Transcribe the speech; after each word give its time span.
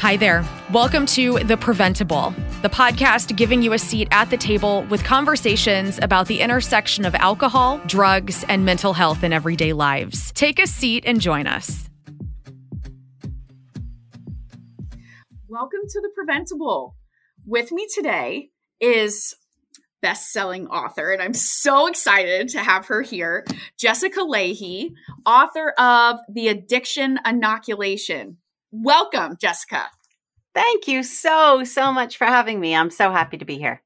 Hi 0.00 0.16
there. 0.16 0.44
Welcome 0.72 1.06
to 1.06 1.40
The 1.40 1.56
Preventable, 1.56 2.32
the 2.62 2.68
podcast 2.68 3.34
giving 3.34 3.62
you 3.62 3.72
a 3.72 3.80
seat 3.80 4.06
at 4.12 4.30
the 4.30 4.36
table 4.36 4.86
with 4.88 5.02
conversations 5.02 5.98
about 6.00 6.28
the 6.28 6.38
intersection 6.38 7.04
of 7.04 7.16
alcohol, 7.16 7.80
drugs, 7.84 8.44
and 8.48 8.64
mental 8.64 8.92
health 8.92 9.24
in 9.24 9.32
everyday 9.32 9.72
lives. 9.72 10.30
Take 10.32 10.60
a 10.60 10.68
seat 10.68 11.02
and 11.04 11.20
join 11.20 11.48
us. 11.48 11.90
Welcome 15.48 15.80
to 15.88 16.00
The 16.00 16.10
Preventable. 16.14 16.94
With 17.44 17.72
me 17.72 17.88
today 17.92 18.50
is 18.80 19.34
best-selling 20.00 20.68
author 20.68 21.10
and 21.10 21.20
I'm 21.20 21.34
so 21.34 21.88
excited 21.88 22.50
to 22.50 22.60
have 22.60 22.86
her 22.86 23.02
here, 23.02 23.44
Jessica 23.76 24.20
Lahey, 24.20 24.92
author 25.26 25.70
of 25.70 26.20
The 26.32 26.46
Addiction 26.46 27.18
Inoculation 27.26 28.36
Welcome, 28.70 29.36
Jessica. 29.40 29.86
Thank 30.54 30.88
you 30.88 31.02
so, 31.02 31.64
so 31.64 31.92
much 31.92 32.16
for 32.16 32.26
having 32.26 32.60
me. 32.60 32.74
I'm 32.74 32.90
so 32.90 33.10
happy 33.10 33.38
to 33.38 33.44
be 33.44 33.58
here. 33.58 33.82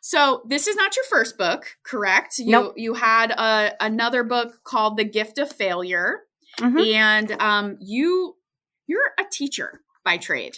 So 0.00 0.42
this 0.46 0.66
is 0.66 0.76
not 0.76 0.96
your 0.96 1.04
first 1.04 1.36
book, 1.36 1.76
correct? 1.82 2.38
You 2.38 2.52
nope. 2.52 2.74
you 2.76 2.94
had 2.94 3.30
a, 3.30 3.72
another 3.80 4.24
book 4.24 4.60
called 4.64 4.96
The 4.96 5.04
Gift 5.04 5.38
of 5.38 5.50
Failure, 5.50 6.20
mm-hmm. 6.60 6.78
and 6.78 7.32
um, 7.42 7.76
you 7.80 8.36
you're 8.86 9.12
a 9.18 9.24
teacher 9.30 9.80
by 10.04 10.16
trade. 10.16 10.56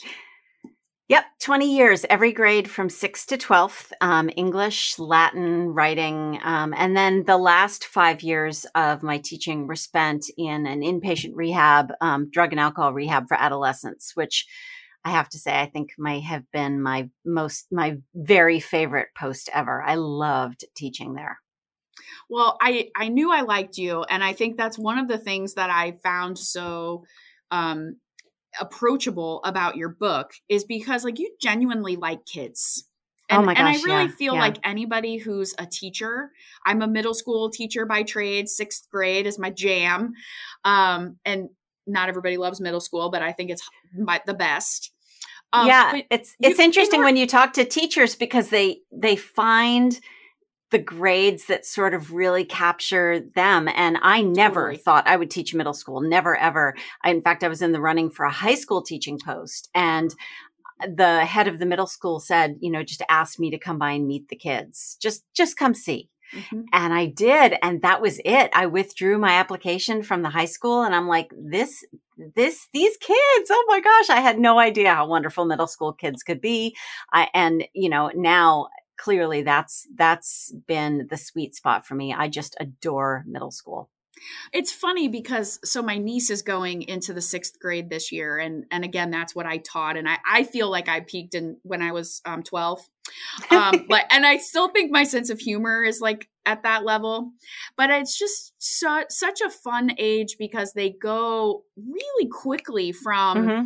Yep, 1.10 1.24
20 1.40 1.76
years, 1.76 2.06
every 2.08 2.32
grade 2.32 2.70
from 2.70 2.86
6th 2.86 3.26
to 3.26 3.36
12th, 3.36 3.90
um, 4.00 4.30
English, 4.36 4.96
Latin, 4.96 5.66
writing. 5.70 6.38
Um, 6.44 6.72
and 6.76 6.96
then 6.96 7.24
the 7.24 7.36
last 7.36 7.84
five 7.84 8.22
years 8.22 8.64
of 8.76 9.02
my 9.02 9.18
teaching 9.18 9.66
were 9.66 9.74
spent 9.74 10.26
in 10.38 10.68
an 10.68 10.82
inpatient 10.82 11.32
rehab, 11.34 11.92
um, 12.00 12.30
drug 12.30 12.52
and 12.52 12.60
alcohol 12.60 12.92
rehab 12.92 13.26
for 13.26 13.36
adolescents, 13.36 14.12
which 14.14 14.46
I 15.04 15.10
have 15.10 15.28
to 15.30 15.38
say, 15.40 15.58
I 15.58 15.66
think 15.66 15.90
might 15.98 16.22
have 16.22 16.44
been 16.52 16.80
my 16.80 17.08
most, 17.24 17.66
my 17.72 17.96
very 18.14 18.60
favorite 18.60 19.08
post 19.18 19.50
ever. 19.52 19.82
I 19.82 19.96
loved 19.96 20.64
teaching 20.76 21.14
there. 21.14 21.40
Well, 22.28 22.56
I, 22.62 22.90
I 22.94 23.08
knew 23.08 23.32
I 23.32 23.40
liked 23.40 23.78
you. 23.78 24.04
And 24.04 24.22
I 24.22 24.32
think 24.32 24.56
that's 24.56 24.78
one 24.78 24.98
of 24.98 25.08
the 25.08 25.18
things 25.18 25.54
that 25.54 25.70
I 25.70 25.98
found 26.04 26.38
so 26.38 27.02
um, 27.50 27.96
approachable 28.58 29.40
about 29.44 29.76
your 29.76 29.88
book 29.88 30.32
is 30.48 30.64
because 30.64 31.04
like 31.04 31.18
you 31.18 31.34
genuinely 31.40 31.96
like 31.96 32.24
kids. 32.26 32.84
Oh 33.30 33.36
and, 33.36 33.42
oh 33.42 33.46
my 33.46 33.54
gosh, 33.54 33.60
and 33.60 33.68
I 33.68 33.94
really 33.94 34.10
yeah, 34.10 34.16
feel 34.16 34.34
yeah. 34.34 34.40
like 34.40 34.58
anybody 34.64 35.16
who's 35.18 35.54
a 35.58 35.66
teacher, 35.66 36.30
I'm 36.66 36.82
a 36.82 36.88
middle 36.88 37.14
school 37.14 37.50
teacher 37.50 37.86
by 37.86 38.02
trade, 38.02 38.48
sixth 38.48 38.88
grade 38.90 39.26
is 39.26 39.38
my 39.38 39.50
jam. 39.50 40.14
Um, 40.64 41.16
and 41.24 41.50
not 41.86 42.08
everybody 42.08 42.36
loves 42.36 42.60
middle 42.60 42.80
school, 42.80 43.10
but 43.10 43.22
I 43.22 43.32
think 43.32 43.50
it's 43.50 43.68
my, 43.96 44.20
the 44.26 44.34
best. 44.34 44.92
Um, 45.52 45.66
yeah, 45.66 46.00
it's 46.10 46.36
it's 46.40 46.58
you, 46.58 46.64
interesting 46.64 47.02
when 47.02 47.16
you 47.16 47.26
talk 47.26 47.54
to 47.54 47.64
teachers 47.64 48.14
because 48.14 48.50
they 48.50 48.78
they 48.92 49.16
find 49.16 49.98
the 50.70 50.78
grades 50.78 51.46
that 51.46 51.66
sort 51.66 51.94
of 51.94 52.12
really 52.12 52.44
capture 52.44 53.20
them. 53.34 53.68
And 53.68 53.98
I 54.02 54.22
never 54.22 54.68
totally. 54.68 54.76
thought 54.76 55.06
I 55.06 55.16
would 55.16 55.30
teach 55.30 55.54
middle 55.54 55.74
school, 55.74 56.00
never 56.00 56.36
ever. 56.36 56.74
I, 57.02 57.10
in 57.10 57.22
fact, 57.22 57.44
I 57.44 57.48
was 57.48 57.62
in 57.62 57.72
the 57.72 57.80
running 57.80 58.10
for 58.10 58.24
a 58.24 58.30
high 58.30 58.54
school 58.54 58.82
teaching 58.82 59.18
post 59.18 59.68
and 59.74 60.14
the 60.86 61.24
head 61.24 61.48
of 61.48 61.58
the 61.58 61.66
middle 61.66 61.86
school 61.86 62.20
said, 62.20 62.56
you 62.60 62.70
know, 62.70 62.82
just 62.82 63.02
asked 63.08 63.38
me 63.38 63.50
to 63.50 63.58
come 63.58 63.78
by 63.78 63.92
and 63.92 64.06
meet 64.06 64.28
the 64.28 64.36
kids. 64.36 64.96
Just, 65.00 65.24
just 65.34 65.56
come 65.56 65.74
see. 65.74 66.08
Mm-hmm. 66.34 66.60
And 66.72 66.94
I 66.94 67.06
did. 67.06 67.56
And 67.62 67.82
that 67.82 68.00
was 68.00 68.20
it. 68.24 68.50
I 68.54 68.66
withdrew 68.66 69.18
my 69.18 69.32
application 69.32 70.02
from 70.02 70.22
the 70.22 70.30
high 70.30 70.46
school 70.46 70.82
and 70.82 70.94
I'm 70.94 71.08
like, 71.08 71.32
this, 71.36 71.84
this, 72.34 72.68
these 72.72 72.96
kids. 72.96 73.50
Oh 73.50 73.64
my 73.68 73.80
gosh. 73.80 74.10
I 74.10 74.20
had 74.20 74.38
no 74.38 74.58
idea 74.58 74.94
how 74.94 75.06
wonderful 75.06 75.44
middle 75.44 75.66
school 75.66 75.92
kids 75.92 76.22
could 76.22 76.40
be. 76.40 76.76
I, 77.12 77.28
and, 77.34 77.64
you 77.74 77.88
know, 77.88 78.10
now 78.14 78.68
clearly 79.00 79.42
that's 79.42 79.86
that's 79.94 80.52
been 80.66 81.06
the 81.10 81.16
sweet 81.16 81.54
spot 81.54 81.86
for 81.86 81.94
me. 81.94 82.12
I 82.12 82.28
just 82.28 82.54
adore 82.60 83.24
middle 83.26 83.50
school. 83.50 83.88
It's 84.52 84.70
funny 84.70 85.08
because 85.08 85.58
so 85.64 85.82
my 85.82 85.96
niece 85.96 86.28
is 86.28 86.42
going 86.42 86.82
into 86.82 87.14
the 87.14 87.22
sixth 87.22 87.58
grade 87.58 87.88
this 87.88 88.12
year, 88.12 88.36
and 88.36 88.66
and 88.70 88.84
again 88.84 89.10
that's 89.10 89.34
what 89.34 89.46
I 89.46 89.56
taught, 89.56 89.96
and 89.96 90.06
I 90.06 90.18
I 90.30 90.44
feel 90.44 90.70
like 90.70 90.88
I 90.90 91.00
peaked 91.00 91.34
in 91.34 91.56
when 91.62 91.80
I 91.80 91.92
was 91.92 92.20
um, 92.26 92.42
twelve, 92.42 92.86
um, 93.50 93.86
but 93.88 94.04
and 94.10 94.26
I 94.26 94.36
still 94.36 94.68
think 94.68 94.90
my 94.90 95.04
sense 95.04 95.30
of 95.30 95.38
humor 95.40 95.82
is 95.82 96.02
like 96.02 96.28
at 96.44 96.64
that 96.64 96.84
level, 96.84 97.32
but 97.78 97.88
it's 97.88 98.18
just 98.18 98.52
su- 98.58 99.06
such 99.08 99.40
a 99.40 99.48
fun 99.48 99.92
age 99.96 100.36
because 100.38 100.74
they 100.74 100.90
go 100.90 101.64
really 101.76 102.28
quickly 102.28 102.92
from. 102.92 103.38
Mm-hmm 103.38 103.64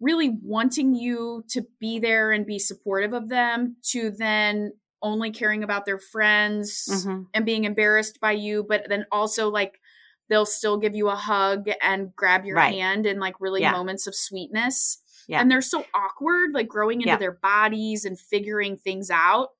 really 0.00 0.30
wanting 0.42 0.94
you 0.94 1.44
to 1.48 1.62
be 1.80 1.98
there 1.98 2.30
and 2.32 2.46
be 2.46 2.58
supportive 2.58 3.12
of 3.12 3.28
them 3.28 3.76
to 3.82 4.10
then 4.10 4.72
only 5.02 5.30
caring 5.30 5.62
about 5.62 5.86
their 5.86 5.98
friends 5.98 6.88
mm-hmm. 6.90 7.22
and 7.34 7.46
being 7.46 7.64
embarrassed 7.64 8.20
by 8.20 8.32
you 8.32 8.64
but 8.68 8.84
then 8.88 9.04
also 9.12 9.48
like 9.48 9.80
they'll 10.28 10.46
still 10.46 10.76
give 10.76 10.94
you 10.94 11.08
a 11.08 11.14
hug 11.16 11.68
and 11.80 12.14
grab 12.16 12.44
your 12.44 12.56
right. 12.56 12.74
hand 12.74 13.06
in 13.06 13.18
like 13.18 13.40
really 13.40 13.60
yeah. 13.60 13.72
moments 13.72 14.06
of 14.06 14.14
sweetness 14.14 14.98
yeah. 15.28 15.40
and 15.40 15.50
they're 15.50 15.60
so 15.60 15.84
awkward 15.94 16.50
like 16.52 16.68
growing 16.68 17.00
into 17.00 17.12
yeah. 17.12 17.16
their 17.16 17.38
bodies 17.42 18.04
and 18.04 18.18
figuring 18.18 18.76
things 18.76 19.10
out 19.10 19.50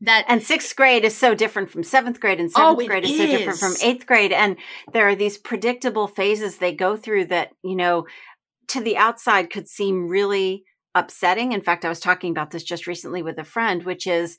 that 0.00 0.24
and 0.28 0.42
sixth 0.42 0.74
grade 0.76 1.04
is 1.04 1.14
so 1.14 1.34
different 1.34 1.70
from 1.70 1.82
seventh 1.82 2.20
grade 2.20 2.40
and 2.40 2.50
seventh 2.50 2.80
oh, 2.80 2.86
grade 2.86 3.04
is, 3.04 3.10
is 3.10 3.18
so 3.18 3.26
different 3.26 3.58
from 3.58 3.74
eighth 3.82 4.06
grade 4.06 4.32
and 4.32 4.56
there 4.92 5.06
are 5.06 5.14
these 5.14 5.36
predictable 5.36 6.06
phases 6.06 6.56
they 6.56 6.72
go 6.72 6.96
through 6.96 7.26
that 7.26 7.50
you 7.62 7.76
know 7.76 8.06
to 8.70 8.80
the 8.80 8.96
outside 8.96 9.50
could 9.50 9.68
seem 9.68 10.08
really 10.08 10.64
upsetting. 10.94 11.52
In 11.52 11.62
fact, 11.62 11.84
I 11.84 11.88
was 11.88 12.00
talking 12.00 12.30
about 12.30 12.50
this 12.50 12.62
just 12.62 12.86
recently 12.86 13.22
with 13.22 13.38
a 13.38 13.44
friend, 13.44 13.84
which 13.84 14.06
is 14.06 14.38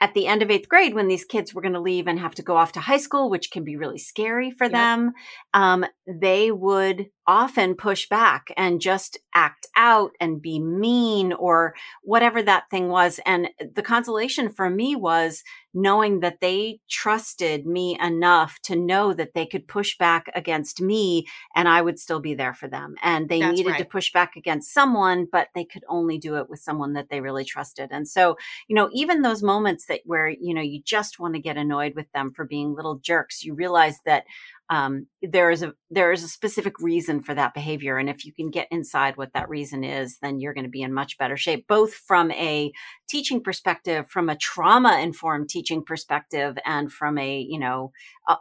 at 0.00 0.14
the 0.14 0.26
end 0.26 0.42
of 0.42 0.50
eighth 0.50 0.68
grade 0.68 0.94
when 0.94 1.06
these 1.06 1.24
kids 1.24 1.54
were 1.54 1.62
going 1.62 1.74
to 1.74 1.80
leave 1.80 2.08
and 2.08 2.18
have 2.18 2.34
to 2.34 2.42
go 2.42 2.56
off 2.56 2.72
to 2.72 2.80
high 2.80 2.96
school, 2.96 3.30
which 3.30 3.52
can 3.52 3.62
be 3.62 3.76
really 3.76 3.98
scary 3.98 4.50
for 4.50 4.64
yep. 4.64 4.72
them, 4.72 5.12
um, 5.54 5.84
they 6.06 6.50
would 6.50 7.06
often 7.26 7.74
push 7.74 8.08
back 8.08 8.52
and 8.56 8.80
just 8.80 9.18
act 9.34 9.66
out 9.76 10.12
and 10.20 10.42
be 10.42 10.58
mean 10.58 11.32
or 11.32 11.74
whatever 12.02 12.42
that 12.42 12.68
thing 12.70 12.88
was. 12.88 13.20
And 13.24 13.48
the 13.74 13.82
consolation 13.82 14.50
for 14.50 14.68
me 14.68 14.96
was 14.96 15.42
knowing 15.74 16.20
that 16.20 16.40
they 16.40 16.78
trusted 16.90 17.66
me 17.66 17.98
enough 18.00 18.58
to 18.62 18.76
know 18.76 19.12
that 19.14 19.32
they 19.34 19.46
could 19.46 19.66
push 19.66 19.96
back 19.96 20.30
against 20.34 20.80
me 20.80 21.24
and 21.54 21.66
I 21.66 21.80
would 21.80 21.98
still 21.98 22.20
be 22.20 22.34
there 22.34 22.52
for 22.52 22.68
them. 22.68 22.94
And 23.02 23.28
they 23.28 23.40
That's 23.40 23.56
needed 23.56 23.70
right. 23.70 23.78
to 23.78 23.84
push 23.84 24.12
back 24.12 24.36
against 24.36 24.74
someone, 24.74 25.26
but 25.30 25.48
they 25.54 25.64
could 25.64 25.84
only 25.88 26.18
do 26.18 26.36
it 26.36 26.50
with 26.50 26.60
someone 26.60 26.92
that 26.94 27.08
they 27.08 27.20
really 27.20 27.44
trusted. 27.44 27.88
And 27.90 28.06
so, 28.06 28.36
you 28.68 28.76
know, 28.76 28.90
even 28.92 29.22
those 29.22 29.42
moments 29.42 29.86
that 29.86 30.00
where, 30.04 30.28
you 30.28 30.52
know, 30.52 30.60
you 30.60 30.82
just 30.82 31.18
want 31.18 31.34
to 31.34 31.40
get 31.40 31.56
annoyed 31.56 31.94
with 31.94 32.10
them 32.12 32.32
for 32.32 32.44
being 32.44 32.74
little 32.74 32.96
jerks, 32.96 33.42
you 33.42 33.54
realize 33.54 33.98
that 34.04 34.24
um, 34.72 35.06
there 35.20 35.50
is 35.50 35.62
a 35.62 35.74
there 35.90 36.12
is 36.12 36.24
a 36.24 36.28
specific 36.28 36.80
reason 36.80 37.20
for 37.20 37.34
that 37.34 37.52
behavior 37.52 37.98
and 37.98 38.08
if 38.08 38.24
you 38.24 38.32
can 38.32 38.50
get 38.50 38.68
inside 38.70 39.18
what 39.18 39.34
that 39.34 39.50
reason 39.50 39.84
is 39.84 40.16
then 40.22 40.40
you're 40.40 40.54
going 40.54 40.64
to 40.64 40.70
be 40.70 40.80
in 40.80 40.94
much 40.94 41.18
better 41.18 41.36
shape 41.36 41.66
both 41.68 41.92
from 41.92 42.30
a 42.30 42.72
teaching 43.06 43.42
perspective 43.42 44.08
from 44.08 44.30
a 44.30 44.36
trauma 44.36 44.98
informed 44.98 45.50
teaching 45.50 45.84
perspective 45.84 46.56
and 46.64 46.90
from 46.90 47.18
a 47.18 47.40
you 47.40 47.58
know 47.58 47.92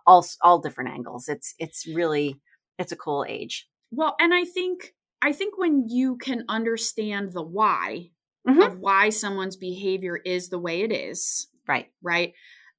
all 0.07 0.25
all 0.41 0.59
different 0.59 0.91
angles. 0.91 1.27
It's 1.27 1.53
it's 1.59 1.85
really 1.85 2.39
it's 2.79 2.93
a 2.93 2.97
cool 2.97 3.25
age. 3.27 3.67
Well 3.91 4.15
and 4.17 4.33
i 4.33 4.45
think 4.45 4.93
i 5.21 5.33
think 5.33 5.57
when 5.57 5.89
you 5.89 6.15
can 6.15 6.45
understand 6.47 7.33
the 7.33 7.43
why 7.43 8.11
mm-hmm. 8.47 8.61
of 8.61 8.79
why 8.79 9.09
someone's 9.09 9.57
behavior 9.57 10.15
is 10.15 10.47
the 10.47 10.59
way 10.59 10.81
it 10.83 10.93
is 10.93 11.47
right. 11.67 11.91
right? 12.01 12.33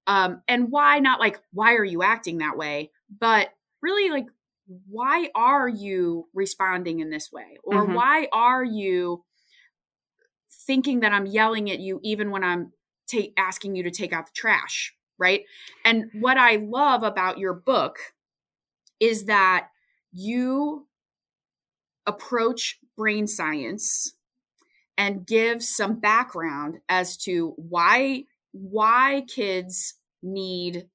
Um 0.07 0.43
and 0.49 0.71
why 0.71 1.01
not 1.01 1.21
like 1.21 1.39
why 1.53 1.75
are 1.75 1.85
you 1.85 2.03
acting 2.03 2.39
that 2.39 2.57
way 2.57 2.91
but 3.21 3.49
really 3.83 4.11
like 4.11 4.27
why 4.89 5.29
are 5.35 5.69
you 5.69 6.29
responding 6.33 7.01
in 7.01 7.11
this 7.11 7.31
way 7.33 7.59
or 7.65 7.85
mm-hmm. 7.85 7.95
why 7.95 8.29
are 8.33 8.65
you 8.65 9.25
thinking 10.67 11.01
that 11.01 11.13
i'm 11.13 11.27
yelling 11.27 11.71
at 11.71 11.81
you 11.81 12.01
even 12.03 12.31
when 12.31 12.45
i'm 12.45 12.73
ta- 13.11 13.33
asking 13.37 13.75
you 13.75 13.83
to 13.83 13.91
take 13.91 14.13
out 14.13 14.27
the 14.27 14.33
trash 14.35 14.95
right 15.19 15.43
and 15.85 16.05
what 16.21 16.39
i 16.39 16.57
love 16.57 17.03
about 17.03 17.39
your 17.39 17.55
book 17.55 17.97
is 19.01 19.25
that 19.25 19.69
you 20.13 20.87
approach 22.07 22.79
brain 22.97 23.27
science 23.27 24.15
and 24.97 25.27
give 25.27 25.63
some 25.63 25.99
background 25.99 26.79
as 26.89 27.17
to 27.17 27.55
why 27.57 28.25
why 28.53 29.25
kids 29.29 29.95
need 30.23 30.87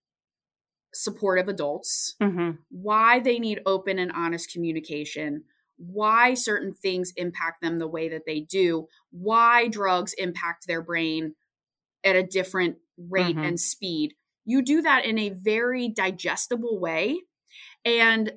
supportive 1.04 1.48
adults, 1.48 2.16
mm-hmm. 2.22 2.52
why 2.70 3.20
they 3.20 3.40
need 3.40 3.62
open 3.66 4.00
and 4.00 4.12
honest 4.12 4.52
communication, 4.52 5.44
why 5.78 6.34
certain 6.34 6.74
things 6.74 7.14
impact 7.16 7.62
them 7.62 7.78
the 7.78 7.88
way 7.88 8.10
that 8.10 8.26
they 8.26 8.40
do, 8.40 8.88
why 9.12 9.68
drugs 9.68 10.14
impact 10.14 10.68
their 10.68 10.82
brain 10.82 11.36
at 12.04 12.16
a 12.16 12.24
different 12.24 12.78
rate 12.98 13.36
mm-hmm. 13.36 13.46
and 13.46 13.60
speed. 13.60 14.14
You 14.46 14.62
do 14.62 14.82
that 14.82 15.06
in 15.06 15.20
a 15.20 15.30
very 15.30 15.90
digestible 15.90 16.80
way. 16.80 17.20
And 17.86 18.34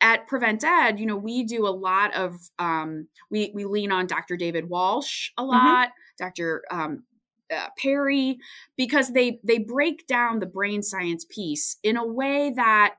at 0.00 0.26
Prevent 0.26 0.62
Ed, 0.64 0.98
you 1.00 1.06
know, 1.06 1.16
we 1.16 1.44
do 1.44 1.66
a 1.66 1.70
lot 1.70 2.14
of 2.14 2.34
um, 2.58 3.08
we 3.30 3.52
we 3.54 3.64
lean 3.64 3.92
on 3.92 4.06
Dr. 4.06 4.36
David 4.36 4.68
Walsh 4.68 5.30
a 5.38 5.42
mm-hmm. 5.42 5.50
lot, 5.50 5.88
mm-hmm. 5.88 6.24
Dr. 6.24 6.62
Um, 6.70 7.04
uh, 7.54 7.68
Perry, 7.78 8.38
because 8.76 9.12
they 9.12 9.40
they 9.44 9.58
break 9.58 10.06
down 10.06 10.40
the 10.40 10.46
brain 10.46 10.82
science 10.82 11.24
piece 11.24 11.76
in 11.82 11.96
a 11.96 12.06
way 12.06 12.52
that 12.54 12.96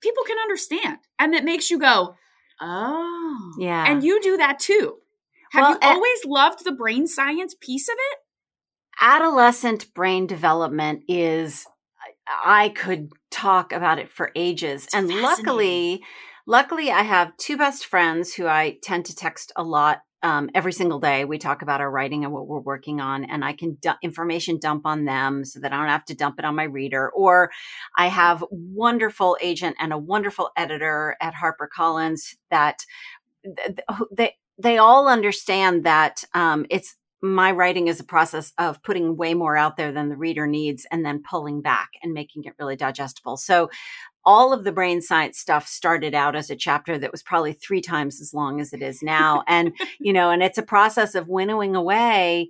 people 0.00 0.24
can 0.24 0.38
understand, 0.38 0.98
and 1.18 1.34
that 1.34 1.44
makes 1.44 1.70
you 1.70 1.78
go, 1.78 2.16
oh, 2.60 3.52
yeah. 3.58 3.84
And 3.86 4.02
you 4.02 4.20
do 4.22 4.36
that 4.36 4.58
too. 4.58 4.96
Have 5.52 5.62
well, 5.62 5.72
you 5.72 5.78
always 5.82 6.24
loved 6.24 6.64
the 6.64 6.72
brain 6.72 7.06
science 7.06 7.54
piece 7.60 7.88
of 7.88 7.96
it? 7.98 8.18
Adolescent 9.00 9.92
brain 9.94 10.26
development 10.26 11.02
is 11.08 11.66
I 12.44 12.70
could 12.70 13.10
talk 13.30 13.72
about 13.72 13.98
it 13.98 14.10
for 14.10 14.30
ages. 14.34 14.84
It's 14.84 14.94
and 14.94 15.08
luckily, 15.08 16.02
luckily 16.46 16.90
I 16.90 17.02
have 17.02 17.36
two 17.36 17.56
best 17.56 17.86
friends 17.86 18.34
who 18.34 18.46
I 18.46 18.78
tend 18.82 19.04
to 19.06 19.16
text 19.16 19.52
a 19.56 19.62
lot 19.62 20.02
um, 20.22 20.50
every 20.54 20.72
single 20.72 21.00
day. 21.00 21.24
We 21.24 21.38
talk 21.38 21.62
about 21.62 21.80
our 21.80 21.90
writing 21.90 22.24
and 22.24 22.32
what 22.32 22.46
we're 22.46 22.60
working 22.60 23.00
on, 23.00 23.24
and 23.24 23.44
I 23.44 23.52
can 23.52 23.78
information 24.02 24.58
dump 24.58 24.86
on 24.86 25.04
them 25.04 25.44
so 25.44 25.60
that 25.60 25.72
I 25.72 25.76
don't 25.76 25.88
have 25.88 26.04
to 26.06 26.14
dump 26.14 26.38
it 26.38 26.44
on 26.44 26.54
my 26.54 26.64
reader. 26.64 27.10
Or 27.10 27.50
I 27.96 28.08
have 28.08 28.44
wonderful 28.50 29.36
agent 29.40 29.76
and 29.78 29.92
a 29.92 29.98
wonderful 29.98 30.50
editor 30.56 31.16
at 31.20 31.34
HarperCollins 31.34 32.36
that 32.50 32.84
they 34.12 34.36
they 34.58 34.78
all 34.78 35.08
understand 35.08 35.84
that 35.84 36.24
um, 36.34 36.66
it's 36.70 36.96
my 37.22 37.52
writing 37.52 37.86
is 37.86 38.00
a 38.00 38.04
process 38.04 38.52
of 38.58 38.82
putting 38.82 39.16
way 39.16 39.32
more 39.32 39.56
out 39.56 39.76
there 39.76 39.92
than 39.92 40.08
the 40.08 40.16
reader 40.16 40.46
needs 40.46 40.86
and 40.90 41.04
then 41.04 41.22
pulling 41.22 41.62
back 41.62 41.90
and 42.02 42.12
making 42.12 42.42
it 42.44 42.54
really 42.58 42.74
digestible. 42.74 43.36
So 43.36 43.70
all 44.24 44.52
of 44.52 44.64
the 44.64 44.72
brain 44.72 45.02
science 45.02 45.38
stuff 45.38 45.66
started 45.66 46.14
out 46.14 46.36
as 46.36 46.50
a 46.50 46.56
chapter 46.56 46.98
that 46.98 47.12
was 47.12 47.22
probably 47.22 47.52
three 47.52 47.80
times 47.80 48.20
as 48.20 48.32
long 48.32 48.60
as 48.60 48.72
it 48.72 48.82
is 48.82 49.02
now. 49.02 49.42
and, 49.48 49.72
you 49.98 50.12
know, 50.12 50.30
and 50.30 50.42
it's 50.42 50.58
a 50.58 50.62
process 50.62 51.14
of 51.14 51.28
winnowing 51.28 51.74
away 51.74 52.48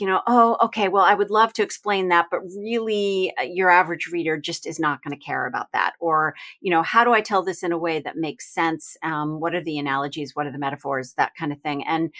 you 0.00 0.06
know, 0.06 0.22
oh, 0.26 0.56
okay, 0.60 0.88
well, 0.88 1.04
I 1.04 1.14
would 1.14 1.30
love 1.30 1.52
to 1.52 1.62
explain 1.62 2.08
that, 2.08 2.26
but 2.30 2.40
really 2.40 3.32
uh, 3.38 3.44
your 3.44 3.70
average 3.70 4.08
reader 4.08 4.36
just 4.36 4.66
is 4.66 4.80
not 4.80 5.02
going 5.02 5.16
to 5.16 5.24
care 5.24 5.46
about 5.46 5.70
that. 5.72 5.92
Or, 6.00 6.34
you 6.60 6.70
know, 6.70 6.82
how 6.82 7.04
do 7.04 7.12
I 7.12 7.20
tell 7.20 7.42
this 7.42 7.62
in 7.62 7.72
a 7.72 7.78
way 7.78 8.00
that 8.00 8.16
makes 8.16 8.52
sense? 8.52 8.96
Um, 9.02 9.40
what 9.40 9.54
are 9.54 9.62
the 9.62 9.78
analogies? 9.78 10.34
What 10.34 10.46
are 10.46 10.52
the 10.52 10.58
metaphors? 10.58 11.14
That 11.14 11.32
kind 11.38 11.52
of 11.52 11.60
thing. 11.60 11.84
And 11.86 12.10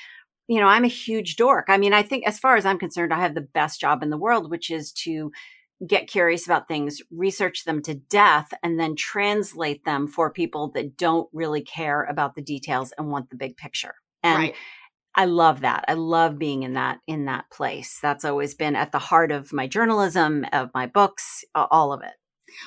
you 0.46 0.60
know, 0.60 0.66
I'm 0.66 0.84
a 0.84 0.88
huge 0.88 1.36
dork. 1.36 1.66
I 1.68 1.78
mean, 1.78 1.94
I 1.94 2.02
think 2.02 2.26
as 2.26 2.38
far 2.38 2.56
as 2.56 2.66
I'm 2.66 2.78
concerned, 2.78 3.14
I 3.14 3.20
have 3.20 3.34
the 3.34 3.40
best 3.40 3.80
job 3.80 4.02
in 4.02 4.10
the 4.10 4.18
world, 4.18 4.50
which 4.50 4.70
is 4.70 4.92
to 4.92 5.32
get 5.86 6.08
curious 6.08 6.46
about 6.46 6.68
things, 6.68 7.00
research 7.10 7.64
them 7.64 7.82
to 7.82 7.94
death, 7.94 8.52
and 8.62 8.78
then 8.78 8.96
translate 8.96 9.84
them 9.84 10.06
for 10.06 10.30
people 10.30 10.70
that 10.74 10.96
don't 10.96 11.28
really 11.32 11.62
care 11.62 12.04
about 12.04 12.34
the 12.34 12.42
details 12.42 12.92
and 12.96 13.10
want 13.10 13.30
the 13.30 13.36
big 13.36 13.56
picture. 13.56 13.94
And 14.22 14.38
right. 14.38 14.54
I 15.14 15.26
love 15.26 15.60
that. 15.60 15.84
I 15.86 15.94
love 15.94 16.38
being 16.38 16.64
in 16.64 16.74
that 16.74 16.98
in 17.06 17.26
that 17.26 17.50
place. 17.50 17.98
That's 18.02 18.24
always 18.24 18.54
been 18.54 18.74
at 18.74 18.92
the 18.92 18.98
heart 18.98 19.30
of 19.30 19.52
my 19.52 19.66
journalism, 19.66 20.44
of 20.52 20.70
my 20.74 20.86
books, 20.86 21.44
all 21.54 21.92
of 21.92 22.02
it. 22.02 22.14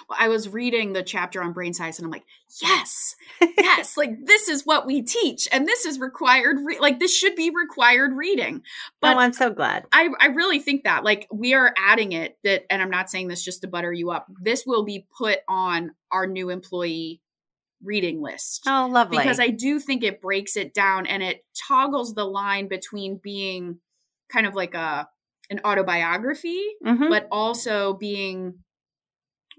Well, 0.09 0.17
I 0.19 0.27
was 0.27 0.49
reading 0.49 0.93
the 0.93 1.03
chapter 1.03 1.41
on 1.41 1.53
brain 1.53 1.73
science 1.73 1.97
and 1.97 2.05
I'm 2.05 2.11
like, 2.11 2.25
yes, 2.61 3.15
yes, 3.57 3.97
like 3.97 4.25
this 4.25 4.47
is 4.47 4.65
what 4.65 4.85
we 4.85 5.01
teach 5.01 5.47
and 5.51 5.67
this 5.67 5.85
is 5.85 5.99
required, 5.99 6.57
re- 6.63 6.79
like 6.79 6.99
this 6.99 7.15
should 7.15 7.35
be 7.35 7.49
required 7.49 8.13
reading. 8.15 8.61
But 9.01 9.15
oh, 9.15 9.19
I'm 9.19 9.33
so 9.33 9.49
glad. 9.49 9.85
I, 9.91 10.09
I 10.19 10.27
really 10.27 10.59
think 10.59 10.83
that 10.83 11.03
like 11.03 11.27
we 11.31 11.53
are 11.53 11.73
adding 11.77 12.11
it 12.11 12.37
that, 12.43 12.63
and 12.69 12.81
I'm 12.81 12.89
not 12.89 13.09
saying 13.09 13.27
this 13.27 13.43
just 13.43 13.61
to 13.61 13.67
butter 13.67 13.93
you 13.93 14.11
up. 14.11 14.27
This 14.41 14.63
will 14.65 14.83
be 14.83 15.07
put 15.17 15.39
on 15.47 15.91
our 16.11 16.27
new 16.27 16.49
employee 16.49 17.21
reading 17.83 18.21
list. 18.21 18.63
Oh, 18.67 18.87
lovely. 18.91 19.17
Because 19.17 19.39
I 19.39 19.49
do 19.49 19.79
think 19.79 20.03
it 20.03 20.21
breaks 20.21 20.57
it 20.57 20.73
down 20.73 21.05
and 21.05 21.21
it 21.21 21.45
toggles 21.67 22.13
the 22.13 22.25
line 22.25 22.67
between 22.67 23.19
being 23.21 23.79
kind 24.29 24.45
of 24.45 24.55
like 24.55 24.73
a 24.73 25.07
an 25.49 25.61
autobiography, 25.63 26.61
mm-hmm. 26.85 27.09
but 27.09 27.27
also 27.31 27.93
being 27.93 28.55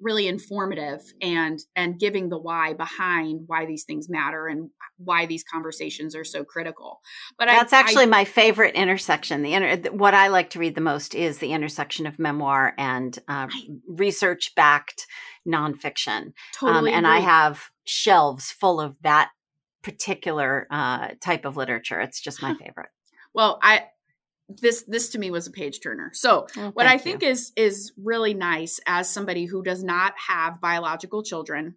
really 0.01 0.29
informative 0.29 1.01
and 1.21 1.59
and 1.75 1.99
giving 1.99 2.29
the 2.29 2.39
why 2.39 2.73
behind 2.73 3.43
why 3.47 3.67
these 3.67 3.85
things 3.85 4.09
matter 4.09 4.47
and 4.47 4.71
why 4.97 5.27
these 5.27 5.45
conversations 5.45 6.15
are 6.15 6.25
so 6.25 6.45
critical. 6.45 7.01
But 7.39 7.47
that's 7.47 7.73
I, 7.73 7.81
actually 7.81 8.05
I, 8.05 8.09
my 8.09 8.25
favorite 8.25 8.75
intersection. 8.75 9.43
The 9.43 9.55
inter 9.55 9.91
what 9.91 10.15
i 10.15 10.29
like 10.29 10.51
to 10.51 10.59
read 10.59 10.75
the 10.75 10.81
most 10.81 11.15
is 11.15 11.39
the 11.39 11.53
intersection 11.53 12.07
of 12.07 12.19
memoir 12.19 12.75
and 12.79 13.19
uh, 13.29 13.49
research 13.89 14.55
backed 14.55 15.07
nonfiction. 15.47 16.19
Um, 16.19 16.33
totally 16.55 16.93
um, 16.93 16.99
and 16.99 17.07
i 17.07 17.19
have 17.19 17.71
shelves 17.85 18.51
full 18.51 18.81
of 18.81 18.97
that 19.03 19.31
particular 19.83 20.67
uh, 20.71 21.09
type 21.21 21.45
of 21.45 21.57
literature. 21.57 22.01
It's 22.01 22.21
just 22.21 22.43
my 22.43 22.55
favorite. 22.55 22.91
Well 23.35 23.59
i 23.63 23.85
this 24.49 24.85
this 24.89 25.11
to 25.11 25.19
me 25.19 25.31
was 25.31 25.47
a 25.47 25.51
page 25.51 25.81
turner. 25.81 26.11
So 26.15 26.47
oh, 26.57 26.71
what 26.71 26.87
I 26.87 26.99
think 26.99 27.23
you. 27.23 27.29
is 27.29 27.53
is 27.57 27.93
really 28.03 28.35
nice 28.35 28.81
as 28.87 29.09
somebody 29.09 29.45
who 29.45 29.63
does 29.63 29.85
not 29.85 30.15
have 30.29 30.61
biological 30.61 31.23
children 31.23 31.75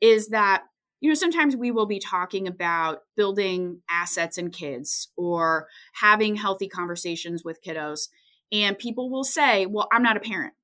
is 0.00 0.28
that 0.28 0.64
you 1.00 1.08
know 1.08 1.14
sometimes 1.14 1.56
we 1.56 1.70
will 1.70 1.86
be 1.86 2.00
talking 2.00 2.48
about 2.48 3.02
building 3.16 3.82
assets 3.88 4.38
in 4.38 4.50
kids 4.50 5.08
or 5.16 5.68
having 5.94 6.36
healthy 6.36 6.68
conversations 6.68 7.44
with 7.44 7.62
kiddos 7.62 8.08
and 8.52 8.78
people 8.78 9.10
will 9.10 9.24
say, 9.24 9.66
"Well, 9.66 9.88
I'm 9.92 10.02
not 10.02 10.16
a 10.16 10.20
parent." 10.20 10.54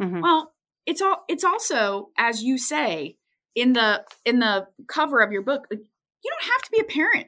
Mm-hmm. 0.00 0.20
Well, 0.20 0.52
it's 0.86 1.02
all 1.02 1.24
it's 1.28 1.44
also 1.44 2.10
as 2.16 2.42
you 2.42 2.58
say 2.58 3.16
in 3.54 3.72
the 3.72 4.04
in 4.24 4.38
the 4.38 4.68
cover 4.88 5.20
of 5.20 5.32
your 5.32 5.42
book, 5.42 5.66
you 5.70 5.78
don't 6.30 6.52
have 6.52 6.62
to 6.62 6.70
be 6.70 6.80
a 6.80 6.84
parent 6.84 7.26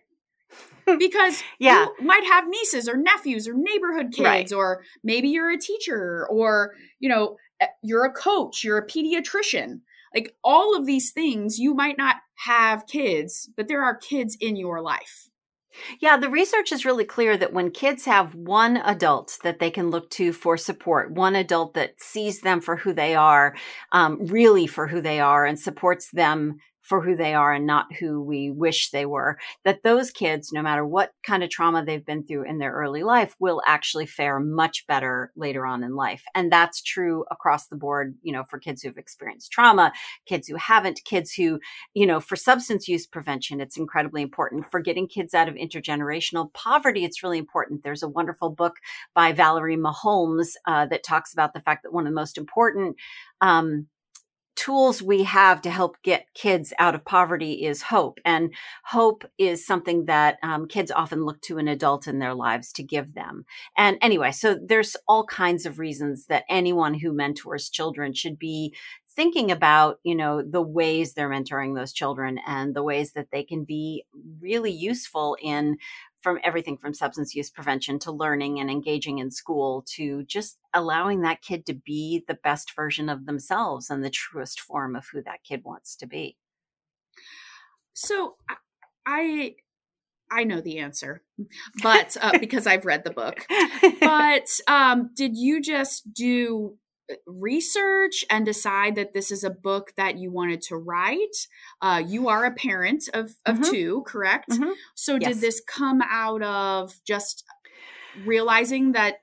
because 0.99 1.43
yeah. 1.59 1.87
you 1.99 2.07
might 2.07 2.25
have 2.25 2.49
nieces 2.49 2.89
or 2.89 2.97
nephews 2.97 3.49
or 3.49 3.55
neighborhood 3.55 4.13
kids 4.13 4.25
right. 4.25 4.53
or 4.53 4.83
maybe 5.03 5.29
you're 5.29 5.51
a 5.51 5.59
teacher 5.59 6.27
or 6.31 6.75
you 6.99 7.09
know 7.09 7.37
eh, 7.61 7.67
you're 7.83 8.05
a 8.05 8.13
coach 8.13 8.65
you're 8.65 8.79
a 8.79 8.87
pediatrician 8.87 9.81
like 10.15 10.35
all 10.45 10.77
of 10.77 10.87
these 10.87 11.11
things 11.11 11.59
you 11.59 11.75
might 11.75 11.99
not 11.99 12.17
have 12.35 12.87
kids 12.87 13.51
but 13.57 13.69
there 13.69 13.83
are 13.83 13.97
kids 13.97 14.37
in 14.41 14.57
your 14.57 14.81
life 14.81 15.29
yeah, 16.01 16.17
the 16.17 16.29
research 16.29 16.73
is 16.73 16.85
really 16.85 17.05
clear 17.05 17.37
that 17.37 17.53
when 17.53 17.71
kids 17.71 18.05
have 18.05 18.35
one 18.35 18.77
adult 18.79 19.39
that 19.43 19.59
they 19.59 19.71
can 19.71 19.91
look 19.91 20.11
to 20.11 20.33
for 20.33 20.57
support, 20.57 21.13
one 21.13 21.35
adult 21.35 21.75
that 21.75 21.95
sees 22.01 22.41
them 22.41 22.61
for 22.61 22.77
who 22.77 22.93
they 22.93 23.15
are, 23.15 23.55
um, 23.93 24.27
really 24.27 24.67
for 24.67 24.87
who 24.87 25.01
they 25.01 25.21
are, 25.21 25.47
and 25.47 25.59
supports 25.59 26.11
them 26.11 26.59
for 26.83 27.01
who 27.01 27.17
they 27.17 27.33
are 27.33 27.53
and 27.53 27.67
not 27.67 27.93
who 27.95 28.21
we 28.21 28.51
wish 28.51 28.91
they 28.91 29.07
were, 29.07 29.39
that 29.65 29.83
those 29.83 30.11
kids, 30.11 30.53
no 30.53 30.63
matter 30.63 30.85
what 30.85 31.13
kind 31.25 31.43
of 31.43 31.51
trauma 31.51 31.85
they've 31.85 32.05
been 32.05 32.25
through 32.25 32.45
in 32.45 32.59
their 32.59 32.73
early 32.73 33.03
life, 33.03 33.35
will 33.39 33.63
actually 33.67 34.07
fare 34.07 34.41
much 34.41 34.87
better 34.87 35.33
later 35.37 35.65
on 35.65 35.85
in 35.85 35.95
life. 35.95 36.25
And 36.35 36.51
that's 36.51 36.83
true 36.83 37.25
across 37.31 37.69
the 37.69 37.77
board, 37.77 38.17
you 38.23 38.33
know, 38.33 38.45
for 38.45 38.59
kids 38.59 38.83
who've 38.83 38.99
experienced 38.99 39.53
trauma, 39.53 39.93
kids 40.27 40.49
who 40.49 40.57
haven't, 40.57 41.01
kids 41.05 41.33
who, 41.33 41.61
you 41.95 42.07
know, 42.07 42.21
for 42.21 42.37
substance 42.37 42.89
use 42.89 43.07
prevention, 43.07 43.61
it's 43.61 43.77
incredibly 43.77 44.23
important. 44.23 44.71
For 44.71 44.81
getting 44.81 45.07
kids 45.07 45.35
out 45.35 45.49
of 45.49 45.55
intergenerational 45.55 46.53
poverty, 46.53 47.05
it's 47.05 47.23
really 47.23 47.39
important. 47.39 47.85
There's 47.85 48.03
a 48.03 48.09
wonderful 48.09 48.51
book 48.51 48.77
by 49.15 49.33
Valerie 49.33 49.77
Maholmes 49.77 50.55
uh, 50.67 50.87
that 50.87 51.05
talks 51.05 51.33
about 51.33 51.55
the 51.55 51.61
fact 51.61 51.85
that 51.85 51.93
one 51.93 52.07
of 52.07 52.11
the 52.11 52.21
most 52.21 52.37
important 52.39 52.97
um, 53.41 53.87
tools 54.63 55.03
we 55.03 55.25
have 55.25 55.61
to 55.61 55.71
help 55.71 56.01
get 56.05 56.33
kids 56.35 56.73
out 56.79 56.95
of 56.95 57.05
poverty 57.05 57.65
is 57.65 57.83
hope. 57.83 58.21
And 58.25 58.55
hope 58.85 59.25
is 59.37 59.67
something 59.67 60.05
that 60.05 60.39
um, 60.45 60.69
kids 60.69 60.93
often 60.93 61.25
look 61.25 61.41
to 61.43 61.59
an 61.59 61.67
adult 61.67 62.07
in 62.07 62.21
their 62.21 62.33
lives 62.33 62.71
to 62.75 62.85
give 62.85 63.15
them. 63.15 63.45
And 63.77 63.99
anyway, 64.01 64.31
so 64.31 64.57
there's 64.65 64.97
all 65.09 65.27
kinds 65.27 65.67
of 65.67 65.81
reasons 65.81 66.27
that 66.27 66.45
anyone 66.49 66.95
who 66.95 67.13
mentors 67.13 67.71
children 67.71 68.15
should 68.15 68.39
be 68.39 68.73
thinking 69.15 69.51
about 69.51 69.99
you 70.05 70.15
know 70.15 70.41
the 70.41 70.63
ways 70.63 71.13
they're 71.13 71.29
mentoring 71.29 71.75
those 71.75 71.93
children 71.93 72.39
and 72.47 72.75
the 72.75 72.83
ways 72.83 73.13
that 73.13 73.27
they 73.31 73.45
can 73.45 73.63
be 73.63 74.05
really 74.41 74.71
useful 74.71 75.37
in 75.43 75.77
from 76.23 76.39
everything 76.45 76.77
from 76.77 76.95
substance 76.95 77.35
use 77.35 77.51
prevention 77.51 77.99
to 78.01 78.13
learning 78.13 78.61
and 78.61 78.71
engaging 78.71 79.19
in 79.19 79.31
school 79.31 79.85
to 79.95 80.23
just 80.25 80.59
allowing 80.73 81.23
that 81.23 81.43
kid 81.43 81.67
to 81.67 81.75
be 81.75 82.25
the 82.29 82.39
best 82.43 82.75
version 82.75 83.09
of 83.09 83.27
themselves 83.27 83.91
and 83.91 84.05
the 84.05 84.11
truest 84.11 84.61
form 84.61 84.95
of 84.95 85.07
who 85.13 85.23
that 85.23 85.43
kid 85.45 85.63
wants 85.65 85.97
to 85.97 86.07
be. 86.07 86.37
So 87.93 88.37
I 89.07 89.57
I 90.31 90.45
know 90.45 90.63
the 90.63 90.79
answer, 90.79 91.23
but 91.83 92.17
uh, 92.21 92.39
because 92.39 92.67
I've 92.67 92.87
read 92.87 93.05
the 93.05 93.11
book. 93.11 93.47
But 94.01 94.49
um, 94.67 95.11
did 95.15 95.37
you 95.37 95.61
just 95.61 96.13
do 96.13 96.77
research 97.27 98.25
and 98.31 98.47
decide 98.47 98.95
that 98.95 99.13
this 99.13 99.31
is 99.31 99.45
a 99.45 99.51
book 99.51 99.93
that 99.97 100.19
you 100.19 100.31
wanted 100.31 100.63
to 100.63 100.77
write. 100.77 101.47
Uh, 101.81 102.03
you 102.05 102.29
are 102.29 102.45
a 102.45 102.53
parent 102.53 103.09
of, 103.13 103.35
of 103.47 103.57
mm-hmm. 103.57 103.71
two, 103.71 104.05
correct? 104.07 104.51
Mm-hmm. 104.51 104.71
So, 104.95 105.19
yes. 105.21 105.35
did 105.35 105.41
this 105.41 105.61
come 105.67 106.01
out 106.03 106.43
of 106.43 106.95
just 107.05 107.45
realizing 108.25 108.93
that 108.93 109.17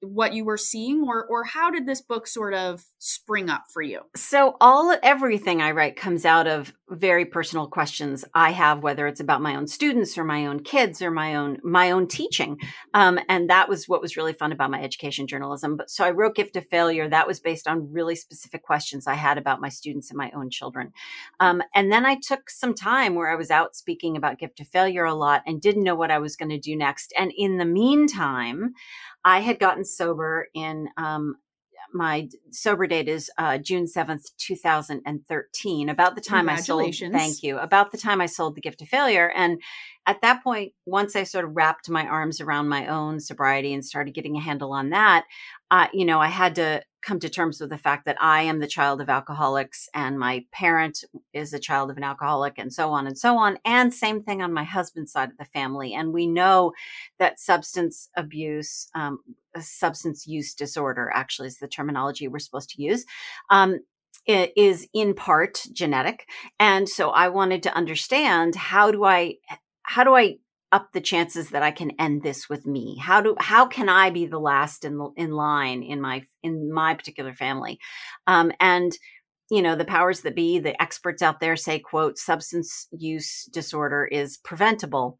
what 0.00 0.34
you 0.34 0.44
were 0.44 0.58
seeing, 0.58 1.02
or 1.04 1.24
or 1.24 1.44
how 1.44 1.70
did 1.70 1.86
this 1.86 2.00
book 2.00 2.26
sort 2.26 2.54
of 2.54 2.84
spring 3.02 3.50
up 3.50 3.64
for 3.68 3.82
you? 3.82 4.00
So 4.14 4.56
all 4.60 4.96
everything 5.02 5.60
I 5.60 5.72
write 5.72 5.96
comes 5.96 6.24
out 6.24 6.46
of 6.46 6.72
very 6.88 7.24
personal 7.24 7.66
questions 7.66 8.24
I 8.32 8.52
have, 8.52 8.84
whether 8.84 9.08
it's 9.08 9.18
about 9.18 9.42
my 9.42 9.56
own 9.56 9.66
students 9.66 10.16
or 10.16 10.22
my 10.22 10.46
own 10.46 10.62
kids 10.62 11.02
or 11.02 11.10
my 11.10 11.34
own 11.34 11.58
my 11.64 11.90
own 11.90 12.06
teaching. 12.06 12.58
Um, 12.94 13.18
and 13.28 13.50
that 13.50 13.68
was 13.68 13.88
what 13.88 14.00
was 14.00 14.16
really 14.16 14.32
fun 14.32 14.52
about 14.52 14.70
my 14.70 14.80
education 14.80 15.26
journalism. 15.26 15.76
But 15.76 15.90
so 15.90 16.04
I 16.04 16.12
wrote 16.12 16.36
Gift 16.36 16.54
of 16.56 16.68
Failure. 16.68 17.08
That 17.08 17.26
was 17.26 17.40
based 17.40 17.66
on 17.66 17.92
really 17.92 18.14
specific 18.14 18.62
questions 18.62 19.08
I 19.08 19.14
had 19.14 19.36
about 19.36 19.60
my 19.60 19.68
students 19.68 20.10
and 20.10 20.16
my 20.16 20.30
own 20.36 20.48
children. 20.48 20.92
Um, 21.40 21.60
and 21.74 21.90
then 21.90 22.06
I 22.06 22.18
took 22.22 22.50
some 22.50 22.72
time 22.72 23.16
where 23.16 23.32
I 23.32 23.36
was 23.36 23.50
out 23.50 23.74
speaking 23.74 24.16
about 24.16 24.38
Gift 24.38 24.60
of 24.60 24.68
Failure 24.68 25.04
a 25.04 25.14
lot 25.14 25.42
and 25.44 25.60
didn't 25.60 25.82
know 25.82 25.96
what 25.96 26.12
I 26.12 26.20
was 26.20 26.36
going 26.36 26.50
to 26.50 26.58
do 26.58 26.76
next. 26.76 27.12
And 27.18 27.32
in 27.36 27.58
the 27.58 27.64
meantime, 27.64 28.74
I 29.24 29.40
had 29.40 29.58
gotten 29.58 29.84
sober 29.84 30.48
in 30.54 30.88
um, 30.96 31.36
my 31.94 32.28
sober 32.50 32.86
date 32.86 33.08
is 33.08 33.30
uh, 33.38 33.58
June 33.58 33.84
7th, 33.84 34.30
2013. 34.38 35.88
About 35.88 36.14
the 36.14 36.20
time 36.20 36.48
I 36.48 36.56
sold, 36.56 36.94
thank 36.94 37.42
you, 37.42 37.58
about 37.58 37.92
the 37.92 37.98
time 37.98 38.20
I 38.20 38.26
sold 38.26 38.54
The 38.54 38.60
Gift 38.60 38.82
of 38.82 38.88
Failure. 38.88 39.30
And 39.34 39.60
at 40.06 40.20
that 40.22 40.42
point, 40.42 40.72
once 40.86 41.14
I 41.14 41.22
sort 41.22 41.44
of 41.44 41.54
wrapped 41.54 41.88
my 41.88 42.06
arms 42.06 42.40
around 42.40 42.68
my 42.68 42.86
own 42.86 43.20
sobriety 43.20 43.72
and 43.72 43.84
started 43.84 44.14
getting 44.14 44.36
a 44.36 44.40
handle 44.40 44.72
on 44.72 44.90
that, 44.90 45.24
uh, 45.70 45.88
you 45.92 46.04
know, 46.04 46.20
I 46.20 46.28
had 46.28 46.56
to 46.56 46.82
come 47.02 47.18
to 47.20 47.28
terms 47.28 47.60
with 47.60 47.70
the 47.70 47.78
fact 47.78 48.04
that 48.06 48.16
I 48.20 48.42
am 48.42 48.60
the 48.60 48.66
child 48.66 49.00
of 49.00 49.08
alcoholics 49.08 49.88
and 49.92 50.18
my 50.18 50.44
parent 50.52 51.04
is 51.32 51.52
a 51.52 51.58
child 51.58 51.90
of 51.90 51.96
an 51.96 52.04
alcoholic 52.04 52.54
and 52.58 52.72
so 52.72 52.90
on 52.90 53.06
and 53.06 53.18
so 53.18 53.36
on. 53.36 53.58
And 53.64 53.92
same 53.92 54.22
thing 54.22 54.40
on 54.40 54.52
my 54.52 54.64
husband's 54.64 55.12
side 55.12 55.30
of 55.30 55.36
the 55.36 55.44
family. 55.44 55.94
And 55.94 56.12
we 56.12 56.26
know 56.26 56.72
that 57.18 57.40
substance 57.40 58.08
abuse, 58.16 58.88
um, 58.94 59.18
substance 59.60 60.26
use 60.26 60.54
disorder 60.54 61.10
actually 61.12 61.48
is 61.48 61.58
the 61.58 61.68
terminology 61.68 62.28
we're 62.28 62.38
supposed 62.38 62.70
to 62.70 62.82
use. 62.82 63.04
Um, 63.50 63.80
it 64.26 64.52
is 64.56 64.88
in 64.94 65.14
part 65.14 65.62
genetic. 65.72 66.28
And 66.60 66.88
so 66.88 67.10
I 67.10 67.28
wanted 67.28 67.64
to 67.64 67.74
understand 67.74 68.54
how 68.54 68.92
do 68.92 69.04
I, 69.04 69.36
how 69.82 70.04
do 70.04 70.14
I 70.14 70.36
up 70.72 70.92
the 70.92 71.00
chances 71.00 71.50
that 71.50 71.62
I 71.62 71.70
can 71.70 71.92
end 71.98 72.22
this 72.22 72.48
with 72.48 72.66
me? 72.66 72.96
How 72.96 73.20
do 73.20 73.36
how 73.38 73.66
can 73.66 73.88
I 73.88 74.10
be 74.10 74.26
the 74.26 74.40
last 74.40 74.84
in 74.84 75.12
in 75.16 75.30
line 75.32 75.82
in 75.82 76.00
my 76.00 76.22
in 76.42 76.72
my 76.72 76.94
particular 76.94 77.34
family? 77.34 77.78
Um, 78.26 78.52
and 78.58 78.96
you 79.50 79.62
know 79.62 79.76
the 79.76 79.84
powers 79.84 80.22
that 80.22 80.34
be, 80.34 80.58
the 80.58 80.80
experts 80.80 81.22
out 81.22 81.40
there 81.40 81.56
say, 81.56 81.78
"quote 81.78 82.18
Substance 82.18 82.88
use 82.90 83.44
disorder 83.52 84.06
is 84.06 84.38
preventable," 84.38 85.18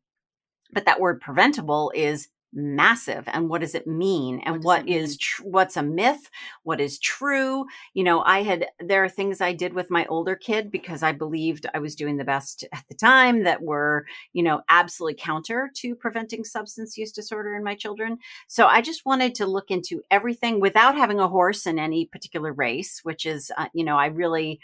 but 0.73 0.87
that 0.87 1.01
word 1.01 1.21
preventable 1.21 1.93
is 1.95 2.29
massive 2.55 3.25
and 3.33 3.49
what 3.49 3.61
does 3.61 3.75
it 3.75 3.87
mean 3.87 4.41
and 4.45 4.63
what, 4.63 4.73
what 4.83 4.89
is 4.89 5.17
tr- 5.19 5.43
what's 5.43 5.77
a 5.77 5.83
myth? 5.83 6.31
What 6.63 6.81
is 6.81 6.99
true? 6.99 7.67
You 7.95 8.05
know 8.05 8.23
i 8.23 8.43
had 8.43 8.67
there 8.81 9.05
are 9.05 9.09
things 9.09 9.41
i 9.41 9.53
did 9.53 9.73
with 9.75 9.91
my 9.91 10.07
older 10.07 10.35
kid 10.37 10.71
because 10.71 11.03
i 11.03 11.13
believed 11.13 11.67
i 11.75 11.79
was 11.79 11.95
doing 11.95 12.17
the 12.17 12.25
best 12.25 12.65
at 12.73 12.85
the 12.89 12.95
time 12.95 13.45
that 13.45 13.63
were 13.63 14.07
you 14.33 14.43
know 14.43 14.63
absolutely 14.69 15.19
counter 15.21 15.71
to 15.77 15.95
preventing 15.95 16.45
substance 16.45 16.97
use 16.97 17.13
disorder 17.13 17.55
in 17.55 17.65
my 17.65 17.75
children. 17.75 18.19
So 18.49 18.67
i 18.67 18.81
just 18.81 19.05
wanted 19.07 19.35
to 19.37 19.47
look 19.47 19.71
into 19.71 20.03
everything 20.11 20.61
without 20.61 20.97
having 20.97 21.21
a 21.21 21.29
horse 21.29 21.67
in 21.67 21.79
any 21.79 22.07
particular 22.07 22.53
race 22.53 23.01
which 23.03 23.27
is 23.27 23.51
uh, 23.59 23.69
you 23.75 23.85
know 23.85 23.97
i 23.97 24.07
really 24.07 24.61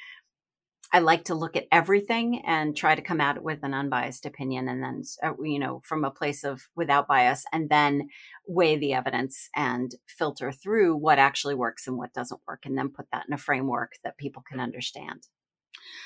I 0.93 1.01
like 1.01 1.25
to 1.25 1.35
look 1.35 1.57
at 1.57 1.67
everything 1.71 2.43
and 2.47 2.77
try 2.77 2.95
to 2.95 3.03
come 3.03 3.21
at 3.21 3.37
it 3.37 3.43
with 3.43 3.63
an 3.63 3.75
unbiased 3.75 4.25
opinion 4.25 4.69
and 4.69 4.83
then, 4.83 5.03
uh, 5.23 5.33
you 5.43 5.59
know, 5.59 5.83
from 5.85 6.05
a 6.05 6.11
place 6.11 6.45
of 6.45 6.63
without 6.77 7.07
bias 7.07 7.45
and 7.53 7.69
then 7.69 8.09
weigh 8.47 8.77
the 8.77 8.95
evidence 8.95 9.51
and 9.55 9.95
filter 10.07 10.51
through 10.51 10.97
what 10.97 11.19
actually 11.19 11.55
works 11.55 11.87
and 11.87 11.99
what 11.99 12.15
doesn't 12.15 12.41
work 12.49 12.63
and 12.65 12.79
then 12.79 12.89
put 12.89 13.07
that 13.13 13.27
in 13.29 13.35
a 13.35 13.39
framework 13.39 13.93
that 14.03 14.17
people 14.17 14.43
can 14.49 14.61
understand. 14.61 15.27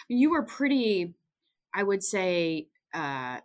You 0.09 0.31
were 0.31 0.43
pretty, 0.43 1.15
I 1.73 1.85
would 1.85 2.03
say, 2.03 2.67
uh, 2.93 3.39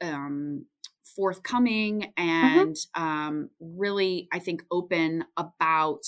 um, 0.00 0.66
forthcoming 1.14 2.12
mm-hmm. 2.18 2.28
and 2.28 2.74
mm-hmm. 2.74 3.02
um, 3.02 3.50
really, 3.60 4.28
I 4.32 4.38
think, 4.40 4.64
open 4.70 5.24
about 5.36 6.02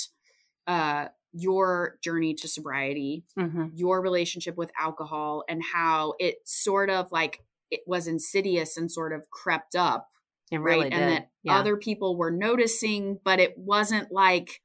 uh, 0.67 1.07
your 1.35 1.99
journey 2.03 2.35
to 2.35 2.49
sobriety, 2.49 3.25
mm-hmm. 3.39 3.67
your 3.75 4.01
relationship 4.01 4.57
with 4.57 4.71
alcohol, 4.79 5.45
and 5.49 5.63
how 5.73 6.15
it 6.19 6.37
sort 6.45 6.91
of 6.91 7.11
like 7.11 7.43
it 7.71 7.81
was 7.87 8.07
insidious 8.07 8.77
and 8.77 8.91
sort 8.91 9.13
of 9.13 9.29
crept 9.31 9.75
up. 9.75 10.09
It 10.51 10.59
really 10.59 10.85
right. 10.85 10.93
Did. 10.93 11.01
And 11.01 11.13
that 11.13 11.29
yeah. 11.43 11.59
other 11.59 11.77
people 11.77 12.17
were 12.17 12.31
noticing, 12.31 13.19
but 13.25 13.41
it 13.41 13.59
wasn't 13.59 14.13
like 14.13 14.61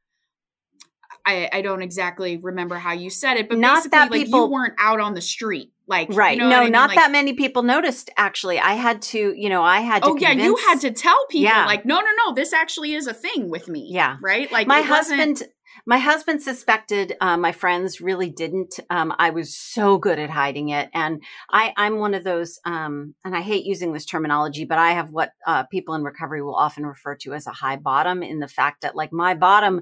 I, 1.26 1.50
I 1.52 1.62
don't 1.62 1.82
exactly 1.82 2.38
remember 2.38 2.76
how 2.76 2.94
you 2.94 3.10
said 3.10 3.38
it, 3.38 3.50
but 3.50 3.58
not 3.58 3.78
basically 3.78 3.98
that 3.98 4.12
like 4.12 4.26
people, 4.26 4.46
you 4.46 4.52
weren't 4.52 4.76
out 4.78 5.00
on 5.00 5.14
the 5.14 5.22
street. 5.22 5.72
Like 5.88 6.10
right. 6.12 6.38
You 6.38 6.44
know 6.44 6.50
no, 6.50 6.60
I 6.60 6.64
mean? 6.66 6.72
not 6.72 6.90
like, 6.90 6.98
that 7.00 7.12
many 7.12 7.34
people 7.34 7.64
noticed 7.64 8.12
actually. 8.16 8.60
I 8.60 8.74
had 8.74 9.02
to, 9.04 9.34
you 9.36 9.50
know, 9.50 9.64
I 9.64 9.82
had 9.82 10.04
to 10.04 10.10
Oh 10.10 10.14
convince, 10.14 10.38
yeah, 10.38 10.46
you 10.46 10.56
had 10.56 10.82
to 10.82 10.92
tell 10.92 11.26
people 11.28 11.52
yeah. 11.52 11.66
like, 11.66 11.84
no, 11.86 12.00
no, 12.00 12.10
no, 12.26 12.34
this 12.36 12.54
actually 12.54 12.94
is 12.94 13.08
a 13.08 13.14
thing 13.14 13.50
with 13.50 13.68
me. 13.68 13.90
Yeah. 13.92 14.18
Right? 14.22 14.52
Like 14.52 14.68
my 14.68 14.82
husband 14.82 15.44
my 15.86 15.98
husband 15.98 16.42
suspected. 16.42 17.16
Uh, 17.22 17.38
my 17.38 17.52
friends 17.52 18.02
really 18.02 18.30
didn't. 18.30 18.80
Um, 18.90 19.14
I 19.18 19.30
was 19.30 19.56
so 19.56 19.98
good 19.98 20.20
at 20.20 20.30
hiding 20.30 20.70
it, 20.70 20.90
and 20.94 21.22
I, 21.50 21.74
I'm 21.78 22.00
one 22.00 22.14
of 22.14 22.24
those. 22.24 22.60
Um, 22.66 23.16
and 23.24 23.36
I 23.36 23.42
hate 23.42 23.66
using 23.66 23.94
this 23.94 24.06
terminology, 24.06 24.66
but 24.66 24.78
I 24.78 24.92
have 24.92 25.12
what 25.12 25.32
uh, 25.46 25.64
people 25.64 25.96
in 25.96 26.04
recovery 26.04 26.42
will 26.42 26.56
often 26.56 26.86
refer 26.86 27.16
to 27.18 27.34
as 27.34 27.48
a 27.48 27.52
high 27.52 27.78
bottom. 27.78 28.24
In 28.24 28.40
the 28.40 28.48
fact 28.48 28.82
that, 28.82 28.96
like, 28.96 29.12
my 29.12 29.34
bottom 29.34 29.82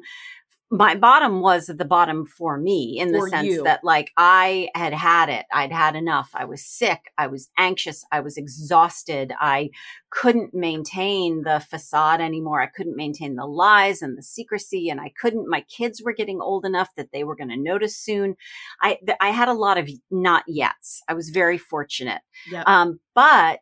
my 0.69 0.95
bottom 0.95 1.39
was 1.39 1.67
the 1.67 1.86
bottom 1.86 2.25
for 2.25 2.57
me 2.57 3.00
in 3.00 3.13
the 3.13 3.19
for 3.19 3.29
sense 3.29 3.47
you. 3.47 3.63
that 3.63 3.86
like 3.86 4.12
I 4.17 4.67
had 4.75 4.93
had 4.93 5.29
it. 5.29 5.45
I'd 5.53 5.71
had 5.71 5.95
enough. 5.95 6.29
I 6.33 6.43
was 6.43 6.65
sick. 6.65 7.12
I 7.17 7.27
was 7.27 7.50
anxious. 7.57 8.03
I 8.12 8.19
was 8.19 8.36
exhausted. 8.36 9.33
I 9.39 9.69
couldn't 10.09 10.53
maintain 10.53 11.43
the 11.43 11.62
facade 11.62 12.19
anymore. 12.19 12.62
I 12.62 12.67
couldn't 12.67 12.97
maintain 12.97 13.36
the 13.36 13.45
lies 13.45 14.01
and 14.01 14.17
the 14.17 14.24
secrecy 14.24 14.89
and 14.89 15.00
I 15.00 15.13
couldn't 15.21 15.50
my 15.50 15.62
kids 15.62 16.01
were 16.03 16.13
getting 16.13 16.41
old 16.41 16.65
enough 16.65 16.89
that 16.97 17.12
they 17.13 17.24
were 17.24 17.36
going 17.36 17.50
to 17.50 17.57
notice 17.57 17.97
soon. 17.97 18.36
I 18.81 18.97
I 19.21 19.29
had 19.29 19.47
a 19.47 19.53
lot 19.53 19.77
of 19.77 19.89
not 20.12 20.43
yets. 20.50 21.00
I 21.07 21.13
was 21.13 21.29
very 21.29 21.57
fortunate. 21.57 22.21
Yep. 22.51 22.67
Um 22.67 23.00
but 23.15 23.62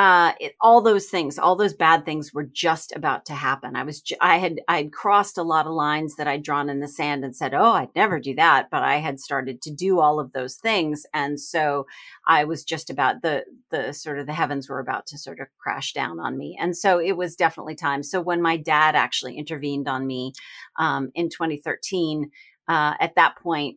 uh, 0.00 0.32
it, 0.40 0.54
all 0.62 0.80
those 0.80 1.08
things, 1.08 1.38
all 1.38 1.54
those 1.54 1.74
bad 1.74 2.06
things 2.06 2.32
were 2.32 2.48
just 2.54 2.90
about 2.96 3.26
to 3.26 3.34
happen. 3.34 3.76
I 3.76 3.82
was, 3.82 4.02
I 4.22 4.38
had, 4.38 4.62
I 4.66 4.78
had 4.78 4.92
crossed 4.94 5.36
a 5.36 5.42
lot 5.42 5.66
of 5.66 5.74
lines 5.74 6.16
that 6.16 6.26
I'd 6.26 6.42
drawn 6.42 6.70
in 6.70 6.80
the 6.80 6.88
sand 6.88 7.22
and 7.22 7.36
said, 7.36 7.52
"Oh, 7.52 7.72
I'd 7.72 7.94
never 7.94 8.18
do 8.18 8.34
that," 8.36 8.68
but 8.70 8.82
I 8.82 8.96
had 8.96 9.20
started 9.20 9.60
to 9.60 9.70
do 9.70 10.00
all 10.00 10.18
of 10.18 10.32
those 10.32 10.56
things, 10.56 11.04
and 11.12 11.38
so 11.38 11.86
I 12.26 12.44
was 12.44 12.64
just 12.64 12.88
about 12.88 13.20
the, 13.20 13.44
the 13.70 13.92
sort 13.92 14.18
of 14.18 14.26
the 14.26 14.32
heavens 14.32 14.70
were 14.70 14.78
about 14.78 15.06
to 15.08 15.18
sort 15.18 15.38
of 15.38 15.48
crash 15.58 15.92
down 15.92 16.18
on 16.18 16.38
me, 16.38 16.56
and 16.58 16.74
so 16.74 16.98
it 16.98 17.18
was 17.18 17.36
definitely 17.36 17.74
time. 17.74 18.02
So 18.02 18.22
when 18.22 18.40
my 18.40 18.56
dad 18.56 18.96
actually 18.96 19.36
intervened 19.36 19.86
on 19.86 20.06
me 20.06 20.32
um, 20.78 21.10
in 21.14 21.28
2013, 21.28 22.30
uh, 22.68 22.94
at 22.98 23.16
that 23.16 23.36
point, 23.36 23.76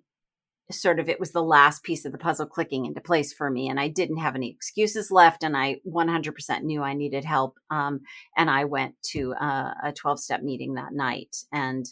sort 0.71 0.99
of 0.99 1.09
it 1.09 1.19
was 1.19 1.31
the 1.31 1.43
last 1.43 1.83
piece 1.83 2.05
of 2.05 2.11
the 2.11 2.17
puzzle 2.17 2.45
clicking 2.45 2.85
into 2.85 3.01
place 3.01 3.33
for 3.33 3.49
me 3.49 3.67
and 3.69 3.79
i 3.79 3.87
didn't 3.87 4.17
have 4.17 4.35
any 4.35 4.49
excuses 4.49 5.11
left 5.11 5.43
and 5.43 5.57
i 5.57 5.77
100% 5.87 6.61
knew 6.63 6.81
i 6.81 6.93
needed 6.93 7.25
help 7.25 7.59
um, 7.69 7.99
and 8.37 8.49
i 8.49 8.63
went 8.63 8.95
to 9.03 9.33
a, 9.33 9.75
a 9.85 9.93
12-step 9.93 10.41
meeting 10.41 10.75
that 10.75 10.93
night. 10.93 11.35
And 11.51 11.85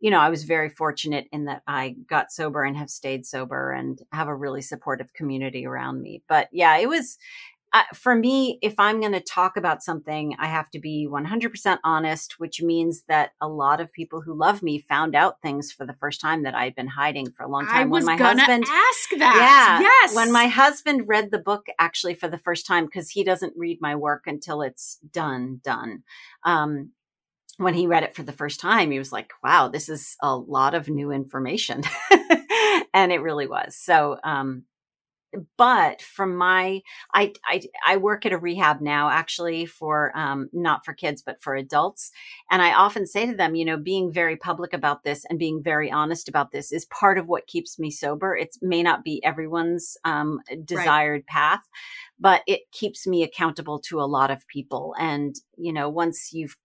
you 0.00 0.10
know 0.10 0.18
i 0.18 0.28
was 0.28 0.44
very 0.44 0.68
fortunate 0.68 1.26
in 1.32 1.44
that 1.44 1.62
i 1.66 1.94
got 2.08 2.32
sober 2.32 2.64
and 2.64 2.76
have 2.76 2.90
stayed 2.90 3.24
sober 3.24 3.72
and 3.72 4.00
have 4.12 4.28
a 4.28 4.34
really 4.34 4.62
supportive 4.62 5.12
community 5.14 5.66
around 5.66 6.02
me. 6.02 6.22
But 6.28 6.48
yeah 6.52 6.76
it 6.78 6.88
was 6.88 7.18
uh, 7.74 7.82
for 7.92 8.14
me, 8.14 8.60
if 8.62 8.74
I'm 8.78 9.00
going 9.00 9.12
to 9.12 9.20
talk 9.20 9.56
about 9.56 9.82
something, 9.82 10.36
I 10.38 10.46
have 10.46 10.70
to 10.70 10.78
be 10.78 11.08
100% 11.10 11.78
honest, 11.82 12.38
which 12.38 12.62
means 12.62 13.02
that 13.08 13.32
a 13.40 13.48
lot 13.48 13.80
of 13.80 13.92
people 13.92 14.20
who 14.20 14.32
love 14.32 14.62
me 14.62 14.78
found 14.78 15.16
out 15.16 15.42
things 15.42 15.72
for 15.72 15.84
the 15.84 15.92
first 15.94 16.20
time 16.20 16.44
that 16.44 16.54
I 16.54 16.62
had 16.64 16.76
been 16.76 16.86
hiding 16.86 17.32
for 17.32 17.42
a 17.42 17.48
long 17.48 17.66
time. 17.66 17.74
I 17.74 17.84
was 17.84 18.04
when 18.04 18.16
my 18.16 18.24
husband 18.24 18.64
ask 18.68 19.10
that. 19.18 19.80
Yeah, 19.80 19.80
yes. 19.80 20.14
When 20.14 20.30
my 20.30 20.46
husband 20.46 21.08
read 21.08 21.32
the 21.32 21.38
book 21.38 21.66
actually 21.76 22.14
for 22.14 22.28
the 22.28 22.38
first 22.38 22.64
time, 22.64 22.84
because 22.84 23.10
he 23.10 23.24
doesn't 23.24 23.54
read 23.56 23.78
my 23.80 23.96
work 23.96 24.28
until 24.28 24.62
it's 24.62 24.98
done, 25.10 25.60
done. 25.64 26.04
Um, 26.44 26.92
when 27.56 27.74
he 27.74 27.88
read 27.88 28.04
it 28.04 28.14
for 28.14 28.22
the 28.22 28.32
first 28.32 28.60
time, 28.60 28.92
he 28.92 29.00
was 29.00 29.10
like, 29.10 29.32
wow, 29.42 29.66
this 29.66 29.88
is 29.88 30.16
a 30.22 30.36
lot 30.36 30.74
of 30.74 30.88
new 30.88 31.10
information. 31.10 31.82
and 32.94 33.10
it 33.10 33.20
really 33.20 33.48
was. 33.48 33.74
So, 33.76 34.18
um, 34.22 34.62
but 35.56 36.02
from 36.02 36.36
my 36.36 36.80
I, 37.12 37.32
I 37.46 37.62
i 37.86 37.96
work 37.96 38.26
at 38.26 38.32
a 38.32 38.38
rehab 38.38 38.80
now 38.80 39.08
actually 39.10 39.66
for 39.66 40.16
um 40.16 40.48
not 40.52 40.84
for 40.84 40.92
kids 40.92 41.22
but 41.22 41.40
for 41.42 41.54
adults 41.54 42.10
and 42.50 42.62
i 42.62 42.72
often 42.72 43.06
say 43.06 43.26
to 43.26 43.34
them 43.34 43.54
you 43.54 43.64
know 43.64 43.76
being 43.76 44.12
very 44.12 44.36
public 44.36 44.72
about 44.72 45.04
this 45.04 45.24
and 45.28 45.38
being 45.38 45.62
very 45.62 45.90
honest 45.90 46.28
about 46.28 46.52
this 46.52 46.72
is 46.72 46.84
part 46.86 47.18
of 47.18 47.26
what 47.26 47.46
keeps 47.46 47.78
me 47.78 47.90
sober 47.90 48.36
it 48.36 48.56
may 48.62 48.82
not 48.82 49.04
be 49.04 49.22
everyone's 49.24 49.96
um 50.04 50.40
desired 50.64 51.12
right. 51.12 51.26
path 51.26 51.62
but 52.18 52.42
it 52.46 52.60
keeps 52.72 53.06
me 53.06 53.22
accountable 53.22 53.78
to 53.78 54.00
a 54.00 54.02
lot 54.02 54.30
of 54.30 54.46
people 54.48 54.94
and 54.98 55.36
you 55.56 55.72
know 55.72 55.88
once 55.88 56.32
you've 56.32 56.56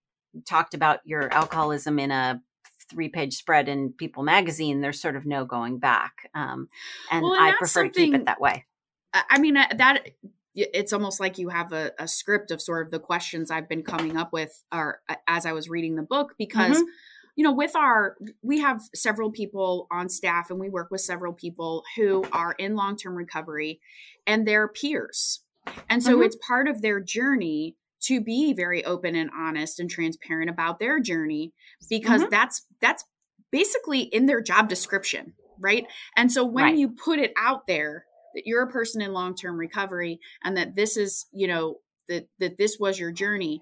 talked 0.45 0.73
about 0.73 0.99
your 1.05 1.31
alcoholism 1.33 1.99
in 1.99 2.11
a 2.11 2.41
three 2.89 3.09
page 3.09 3.35
spread 3.35 3.69
in 3.69 3.93
People 3.93 4.23
magazine, 4.23 4.81
there's 4.81 5.01
sort 5.01 5.15
of 5.15 5.25
no 5.25 5.45
going 5.45 5.79
back. 5.79 6.29
Um, 6.33 6.69
and, 7.11 7.23
well, 7.23 7.33
and 7.33 7.43
I 7.43 7.53
prefer 7.57 7.83
to 7.83 7.89
keep 7.89 8.13
it 8.13 8.25
that 8.25 8.41
way. 8.41 8.65
I 9.13 9.39
mean, 9.39 9.57
uh, 9.57 9.67
that 9.77 10.07
it's 10.55 10.93
almost 10.93 11.19
like 11.19 11.37
you 11.37 11.49
have 11.49 11.71
a, 11.71 11.91
a, 11.99 12.07
script 12.07 12.51
of 12.51 12.61
sort 12.61 12.85
of 12.85 12.91
the 12.91 12.99
questions 12.99 13.51
I've 13.51 13.69
been 13.69 13.83
coming 13.83 14.17
up 14.17 14.33
with 14.33 14.63
or 14.73 15.01
uh, 15.07 15.15
as 15.27 15.45
I 15.45 15.53
was 15.53 15.69
reading 15.69 15.95
the 15.95 16.03
book 16.03 16.33
because 16.37 16.77
mm-hmm. 16.77 16.89
you 17.35 17.43
know 17.43 17.53
with 17.53 17.75
our 17.75 18.17
we 18.41 18.59
have 18.59 18.81
several 18.93 19.31
people 19.31 19.87
on 19.91 20.09
staff 20.09 20.49
and 20.49 20.59
we 20.59 20.69
work 20.69 20.89
with 20.91 21.01
several 21.01 21.33
people 21.33 21.83
who 21.95 22.25
are 22.31 22.53
in 22.53 22.75
long-term 22.75 23.15
recovery 23.15 23.79
and 24.27 24.47
they're 24.47 24.67
peers. 24.67 25.41
And 25.87 26.03
so 26.03 26.13
mm-hmm. 26.13 26.23
it's 26.23 26.37
part 26.45 26.67
of 26.67 26.81
their 26.81 26.99
journey 26.99 27.75
to 28.01 28.21
be 28.21 28.53
very 28.53 28.83
open 28.85 29.15
and 29.15 29.29
honest 29.35 29.79
and 29.79 29.89
transparent 29.89 30.49
about 30.49 30.79
their 30.79 30.99
journey 30.99 31.53
because 31.89 32.21
mm-hmm. 32.21 32.29
that's 32.29 32.65
that's 32.81 33.03
basically 33.51 34.01
in 34.01 34.25
their 34.25 34.41
job 34.41 34.69
description, 34.69 35.33
right? 35.59 35.85
And 36.15 36.31
so 36.31 36.45
when 36.45 36.65
right. 36.65 36.77
you 36.77 36.89
put 36.89 37.19
it 37.19 37.33
out 37.37 37.67
there 37.67 38.05
that 38.35 38.45
you're 38.45 38.63
a 38.63 38.71
person 38.71 39.01
in 39.01 39.11
long-term 39.11 39.57
recovery 39.57 40.19
and 40.43 40.55
that 40.55 40.75
this 40.75 40.97
is, 40.97 41.25
you 41.31 41.47
know, 41.47 41.77
that 42.07 42.27
that 42.39 42.57
this 42.57 42.77
was 42.79 42.99
your 42.99 43.11
journey, 43.11 43.61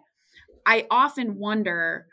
I 0.66 0.86
often 0.92 1.38
wonder 1.38 2.08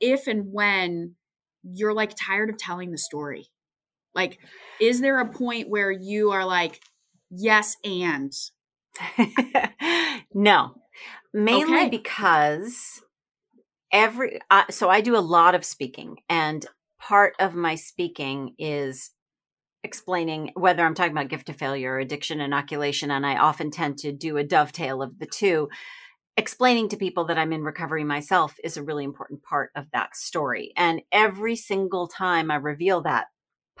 if 0.00 0.26
and 0.26 0.52
when 0.52 1.16
you're 1.62 1.94
like 1.94 2.14
tired 2.16 2.50
of 2.50 2.58
telling 2.58 2.90
the 2.90 2.98
story. 2.98 3.48
Like 4.14 4.38
is 4.80 5.00
there 5.00 5.20
a 5.20 5.28
point 5.28 5.68
where 5.68 5.90
you 5.90 6.30
are 6.32 6.44
like 6.44 6.80
yes 7.30 7.76
and 7.84 8.32
no 10.34 10.74
mainly 11.32 11.78
okay. 11.78 11.88
because 11.88 13.02
every 13.92 14.40
uh, 14.50 14.64
so 14.70 14.88
i 14.88 15.00
do 15.00 15.16
a 15.16 15.18
lot 15.18 15.54
of 15.54 15.64
speaking 15.64 16.16
and 16.28 16.66
part 17.00 17.34
of 17.40 17.54
my 17.54 17.74
speaking 17.74 18.54
is 18.58 19.10
explaining 19.82 20.50
whether 20.54 20.84
i'm 20.84 20.94
talking 20.94 21.12
about 21.12 21.28
gift 21.28 21.46
to 21.46 21.52
failure 21.52 21.92
or 21.92 21.98
addiction 21.98 22.40
inoculation 22.40 23.10
and 23.10 23.26
i 23.26 23.36
often 23.36 23.70
tend 23.70 23.98
to 23.98 24.12
do 24.12 24.36
a 24.36 24.44
dovetail 24.44 25.02
of 25.02 25.18
the 25.18 25.26
two 25.26 25.68
explaining 26.36 26.88
to 26.88 26.96
people 26.96 27.24
that 27.24 27.38
i'm 27.38 27.52
in 27.52 27.62
recovery 27.62 28.04
myself 28.04 28.54
is 28.62 28.76
a 28.76 28.82
really 28.82 29.04
important 29.04 29.42
part 29.42 29.70
of 29.74 29.86
that 29.92 30.14
story 30.14 30.72
and 30.76 31.00
every 31.10 31.56
single 31.56 32.06
time 32.06 32.50
i 32.50 32.56
reveal 32.56 33.00
that 33.00 33.26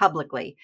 publicly. 0.00 0.56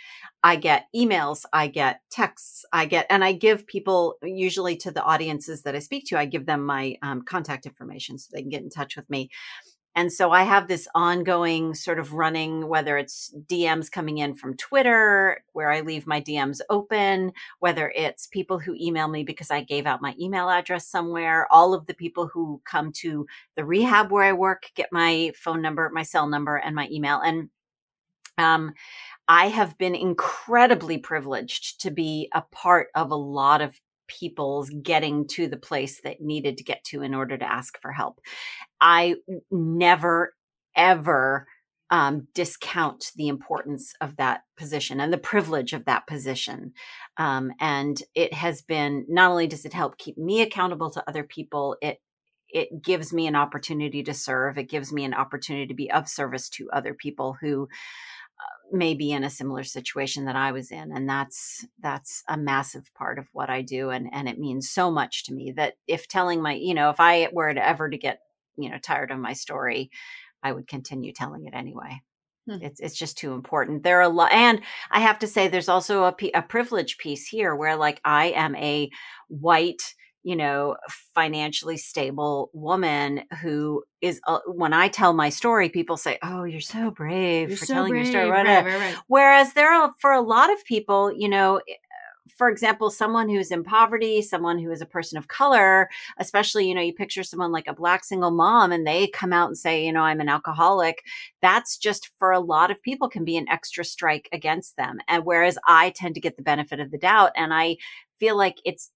I 0.42 0.56
get 0.56 0.86
emails, 0.96 1.44
I 1.52 1.66
get 1.68 2.00
texts, 2.10 2.64
I 2.72 2.86
get, 2.86 3.06
and 3.10 3.22
I 3.22 3.34
give 3.34 3.66
people, 3.66 4.14
usually 4.22 4.76
to 4.78 4.90
the 4.90 5.02
audiences 5.02 5.62
that 5.62 5.74
I 5.76 5.80
speak 5.80 6.06
to, 6.06 6.18
I 6.18 6.24
give 6.24 6.46
them 6.46 6.64
my 6.64 6.96
um, 7.02 7.20
contact 7.20 7.66
information 7.66 8.16
so 8.16 8.30
they 8.32 8.40
can 8.40 8.48
get 8.48 8.62
in 8.62 8.70
touch 8.70 8.96
with 8.96 9.08
me. 9.10 9.28
And 9.94 10.10
so 10.10 10.30
I 10.30 10.44
have 10.44 10.68
this 10.68 10.88
ongoing 10.94 11.74
sort 11.74 11.98
of 11.98 12.14
running, 12.14 12.66
whether 12.66 12.96
it's 12.96 13.34
DMs 13.46 13.90
coming 13.90 14.18
in 14.18 14.36
from 14.36 14.56
Twitter, 14.56 15.42
where 15.52 15.70
I 15.70 15.80
leave 15.82 16.06
my 16.06 16.22
DMs 16.22 16.60
open, 16.70 17.32
whether 17.60 17.92
it's 17.94 18.26
people 18.26 18.58
who 18.58 18.74
email 18.78 19.08
me 19.08 19.22
because 19.22 19.50
I 19.50 19.62
gave 19.62 19.86
out 19.86 20.02
my 20.02 20.14
email 20.18 20.48
address 20.48 20.88
somewhere, 20.88 21.46
all 21.50 21.74
of 21.74 21.86
the 21.86 21.94
people 21.94 22.26
who 22.26 22.62
come 22.64 22.90
to 23.00 23.26
the 23.54 23.66
rehab 23.66 24.10
where 24.10 24.24
I 24.24 24.32
work 24.32 24.70
get 24.74 24.88
my 24.92 25.32
phone 25.34 25.60
number, 25.60 25.90
my 25.92 26.04
cell 26.04 26.26
number, 26.26 26.56
and 26.56 26.74
my 26.74 26.88
email. 26.90 27.20
And 27.20 27.50
um, 28.38 28.74
I 29.28 29.48
have 29.48 29.76
been 29.78 29.94
incredibly 29.94 30.98
privileged 30.98 31.80
to 31.82 31.90
be 31.90 32.28
a 32.32 32.42
part 32.52 32.88
of 32.94 33.10
a 33.10 33.16
lot 33.16 33.60
of 33.60 33.80
people's 34.08 34.70
getting 34.82 35.26
to 35.26 35.48
the 35.48 35.56
place 35.56 36.00
that 36.02 36.20
needed 36.20 36.58
to 36.58 36.64
get 36.64 36.84
to 36.84 37.02
in 37.02 37.14
order 37.14 37.36
to 37.36 37.52
ask 37.52 37.80
for 37.80 37.92
help. 37.92 38.20
I 38.80 39.16
never, 39.50 40.34
ever 40.76 41.46
um, 41.90 42.26
discount 42.34 43.12
the 43.16 43.28
importance 43.28 43.94
of 44.00 44.16
that 44.16 44.42
position 44.56 45.00
and 45.00 45.12
the 45.12 45.18
privilege 45.18 45.72
of 45.72 45.84
that 45.84 46.06
position. 46.06 46.72
Um, 47.16 47.52
and 47.60 48.00
it 48.14 48.32
has 48.32 48.62
been 48.62 49.06
not 49.08 49.30
only 49.30 49.46
does 49.46 49.64
it 49.64 49.72
help 49.72 49.98
keep 49.98 50.18
me 50.18 50.42
accountable 50.42 50.90
to 50.90 51.08
other 51.08 51.24
people, 51.24 51.76
it 51.80 51.98
it 52.48 52.80
gives 52.80 53.12
me 53.12 53.26
an 53.26 53.34
opportunity 53.34 54.04
to 54.04 54.14
serve. 54.14 54.56
It 54.56 54.70
gives 54.70 54.92
me 54.92 55.04
an 55.04 55.14
opportunity 55.14 55.66
to 55.66 55.74
be 55.74 55.90
of 55.90 56.08
service 56.08 56.48
to 56.50 56.70
other 56.70 56.94
people 56.94 57.36
who 57.40 57.68
may 58.72 58.94
be 58.94 59.12
in 59.12 59.24
a 59.24 59.30
similar 59.30 59.64
situation 59.64 60.24
that 60.26 60.36
I 60.36 60.52
was 60.52 60.70
in 60.70 60.92
and 60.92 61.08
that's 61.08 61.66
that's 61.80 62.22
a 62.28 62.36
massive 62.36 62.92
part 62.94 63.18
of 63.18 63.26
what 63.32 63.50
I 63.50 63.62
do 63.62 63.90
and 63.90 64.08
and 64.12 64.28
it 64.28 64.38
means 64.38 64.70
so 64.70 64.90
much 64.90 65.24
to 65.24 65.34
me 65.34 65.52
that 65.56 65.74
if 65.86 66.08
telling 66.08 66.42
my 66.42 66.54
you 66.54 66.74
know 66.74 66.90
if 66.90 66.98
I 66.98 67.28
were 67.32 67.52
to 67.52 67.66
ever 67.66 67.88
to 67.88 67.96
get 67.96 68.20
you 68.56 68.70
know 68.70 68.78
tired 68.78 69.10
of 69.10 69.18
my 69.18 69.34
story 69.34 69.90
I 70.42 70.52
would 70.52 70.66
continue 70.66 71.12
telling 71.12 71.46
it 71.46 71.54
anyway 71.54 72.00
hmm. 72.48 72.58
it's 72.60 72.80
it's 72.80 72.98
just 72.98 73.16
too 73.18 73.34
important 73.34 73.82
there 73.82 73.98
are 73.98 74.02
a 74.02 74.08
lot 74.08 74.32
and 74.32 74.60
I 74.90 75.00
have 75.00 75.20
to 75.20 75.26
say 75.26 75.48
there's 75.48 75.68
also 75.68 76.04
a, 76.04 76.14
a 76.34 76.42
privilege 76.42 76.98
piece 76.98 77.26
here 77.26 77.54
where 77.54 77.76
like 77.76 78.00
I 78.04 78.26
am 78.26 78.56
a 78.56 78.90
white 79.28 79.94
you 80.26 80.34
know, 80.34 80.76
financially 81.14 81.76
stable 81.76 82.50
woman 82.52 83.22
who 83.40 83.84
is, 84.00 84.20
uh, 84.26 84.40
when 84.48 84.72
I 84.72 84.88
tell 84.88 85.12
my 85.12 85.28
story, 85.28 85.68
people 85.68 85.96
say, 85.96 86.18
Oh, 86.20 86.42
you're 86.42 86.60
so 86.60 86.90
brave 86.90 87.50
you're 87.50 87.56
for 87.56 87.64
so 87.64 87.74
telling 87.74 87.92
brave. 87.92 88.06
your 88.06 88.10
story. 88.12 88.30
Right, 88.30 88.44
right, 88.44 88.66
right, 88.66 88.96
Whereas 89.06 89.52
there 89.52 89.72
are, 89.72 89.94
for 90.00 90.10
a 90.10 90.20
lot 90.20 90.52
of 90.52 90.64
people, 90.64 91.12
you 91.12 91.28
know, 91.28 91.58
eh, 91.68 91.74
for 92.36 92.48
example, 92.48 92.90
someone 92.90 93.28
who's 93.28 93.52
in 93.52 93.62
poverty, 93.62 94.20
someone 94.20 94.58
who 94.58 94.72
is 94.72 94.80
a 94.80 94.86
person 94.86 95.16
of 95.16 95.28
color, 95.28 95.88
especially, 96.18 96.68
you 96.68 96.74
know, 96.74 96.80
you 96.80 96.92
picture 96.92 97.22
someone 97.22 97.52
like 97.52 97.68
a 97.68 97.72
black 97.72 98.02
single 98.02 98.32
mom 98.32 98.72
and 98.72 98.84
they 98.84 99.06
come 99.06 99.32
out 99.32 99.46
and 99.46 99.56
say, 99.56 99.86
you 99.86 99.92
know, 99.92 100.02
I'm 100.02 100.20
an 100.20 100.28
alcoholic. 100.28 101.04
That's 101.40 101.78
just 101.78 102.10
for 102.18 102.32
a 102.32 102.40
lot 102.40 102.72
of 102.72 102.82
people 102.82 103.08
can 103.08 103.24
be 103.24 103.36
an 103.36 103.48
extra 103.48 103.84
strike 103.84 104.28
against 104.32 104.76
them. 104.76 104.98
And 105.06 105.24
whereas 105.24 105.56
I 105.68 105.90
tend 105.90 106.16
to 106.16 106.20
get 106.20 106.36
the 106.36 106.42
benefit 106.42 106.80
of 106.80 106.90
the 106.90 106.98
doubt 106.98 107.30
and 107.36 107.54
I 107.54 107.76
feel 108.18 108.36
like 108.36 108.56
it's 108.64 108.90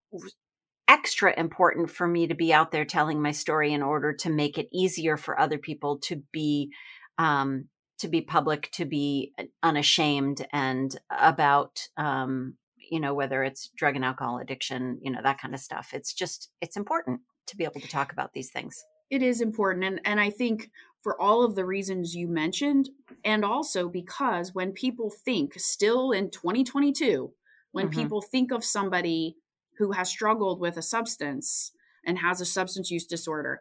extra 0.91 1.33
important 1.39 1.89
for 1.89 2.09
me 2.09 2.27
to 2.27 2.35
be 2.35 2.53
out 2.53 2.73
there 2.73 2.85
telling 2.85 3.23
my 3.23 3.31
story 3.31 3.73
in 3.73 3.81
order 3.81 4.13
to 4.13 4.29
make 4.29 4.59
it 4.59 4.69
easier 4.73 5.17
for 5.17 5.39
other 5.39 5.57
people 5.57 5.99
to 5.99 6.21
be 6.33 6.73
um, 7.17 7.69
to 7.99 8.09
be 8.09 8.21
public 8.21 8.69
to 8.73 8.85
be 8.85 9.33
uh, 9.39 9.45
unashamed 9.63 10.45
and 10.53 10.99
about 11.09 11.87
um, 11.97 12.55
you 12.91 12.99
know 12.99 13.15
whether 13.15 13.45
it's 13.45 13.71
drug 13.77 13.95
and 13.95 14.05
alcohol 14.05 14.39
addiction 14.39 14.99
you 15.01 15.13
know 15.13 15.21
that 15.23 15.41
kind 15.41 15.55
of 15.55 15.61
stuff 15.61 15.91
it's 15.93 16.13
just 16.13 16.51
it's 16.61 16.77
important 16.77 17.21
to 17.47 17.57
be 17.57 17.63
able 17.63 17.81
to 17.81 17.89
talk 17.89 18.13
about 18.13 18.33
these 18.33 18.51
things 18.51 18.83
it 19.11 19.23
is 19.23 19.41
important 19.41 19.85
and 19.85 20.01
and 20.05 20.19
i 20.21 20.29
think 20.29 20.71
for 21.03 21.21
all 21.21 21.45
of 21.45 21.55
the 21.55 21.65
reasons 21.65 22.17
you 22.17 22.27
mentioned 22.27 22.91
and 23.25 23.45
also 23.45 23.89
because 23.89 24.55
when 24.55 24.73
people 24.73 25.09
think 25.09 25.55
still 25.57 26.11
in 26.11 26.31
2022 26.31 27.33
when 27.71 27.89
mm-hmm. 27.89 28.01
people 28.01 28.21
think 28.21 28.51
of 28.51 28.65
somebody 28.65 29.37
who 29.79 29.93
has 29.93 30.09
struggled 30.09 30.61
with 30.61 30.77
a 30.77 30.83
substance 30.83 31.73
and 32.05 32.19
has 32.19 32.41
a 32.41 32.47
substance 32.47 32.91
use 32.91 33.07
disorder, 33.07 33.61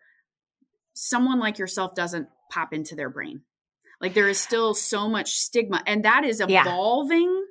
someone 0.93 1.39
like 1.39 1.58
yourself 1.58 1.95
doesn't 1.95 2.28
pop 2.52 2.74
into 2.74 2.95
their 2.95 3.10
brain. 3.10 3.41
Like 4.02 4.13
there 4.13 4.30
is 4.30 4.39
still 4.39 4.74
so 4.74 5.10
much 5.10 5.32
stigma, 5.32 5.84
and 5.86 6.06
that 6.06 6.24
is 6.24 6.41
evolving. 6.41 7.45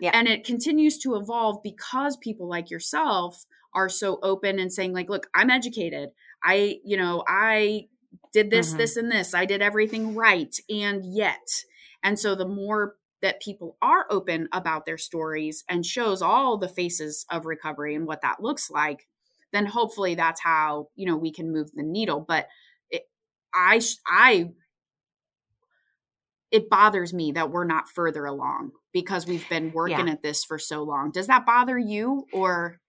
Yeah. 0.00 0.10
And 0.12 0.28
it 0.28 0.44
continues 0.44 0.98
to 0.98 1.14
evolve 1.14 1.62
because 1.62 2.18
people 2.18 2.48
like 2.48 2.70
yourself 2.70 3.46
are 3.74 3.88
so 3.88 4.18
open 4.22 4.58
and 4.58 4.72
saying, 4.72 4.92
like, 4.92 5.08
look, 5.08 5.26
I'm 5.34 5.50
educated. 5.50 6.10
I, 6.44 6.80
you 6.84 6.96
know, 6.96 7.24
I 7.26 7.86
did 8.32 8.50
this, 8.50 8.70
mm-hmm. 8.70 8.78
this, 8.78 8.96
and 8.96 9.10
this. 9.10 9.34
I 9.34 9.46
did 9.46 9.62
everything 9.62 10.14
right. 10.14 10.54
And 10.68 11.02
yet, 11.04 11.64
and 12.02 12.18
so 12.18 12.34
the 12.34 12.46
more 12.46 12.96
that 13.22 13.40
people 13.40 13.76
are 13.80 14.06
open 14.10 14.48
about 14.52 14.84
their 14.84 14.98
stories 14.98 15.64
and 15.68 15.84
shows 15.84 16.22
all 16.22 16.58
the 16.58 16.68
faces 16.68 17.24
of 17.30 17.46
recovery 17.46 17.94
and 17.94 18.06
what 18.06 18.22
that 18.22 18.42
looks 18.42 18.70
like 18.70 19.06
then 19.52 19.66
hopefully 19.66 20.14
that's 20.14 20.40
how 20.40 20.88
you 20.96 21.06
know 21.06 21.16
we 21.16 21.32
can 21.32 21.52
move 21.52 21.70
the 21.72 21.82
needle 21.82 22.20
but 22.20 22.46
it, 22.90 23.02
i 23.54 23.80
i 24.06 24.50
it 26.50 26.70
bothers 26.70 27.12
me 27.12 27.32
that 27.32 27.50
we're 27.50 27.64
not 27.64 27.88
further 27.88 28.24
along 28.24 28.70
because 28.92 29.26
we've 29.26 29.48
been 29.48 29.72
working 29.72 30.06
yeah. 30.06 30.12
at 30.12 30.22
this 30.22 30.44
for 30.44 30.58
so 30.58 30.82
long 30.82 31.10
does 31.10 31.26
that 31.26 31.46
bother 31.46 31.78
you 31.78 32.26
or 32.32 32.80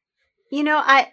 you 0.52 0.64
know 0.64 0.78
i 0.78 1.12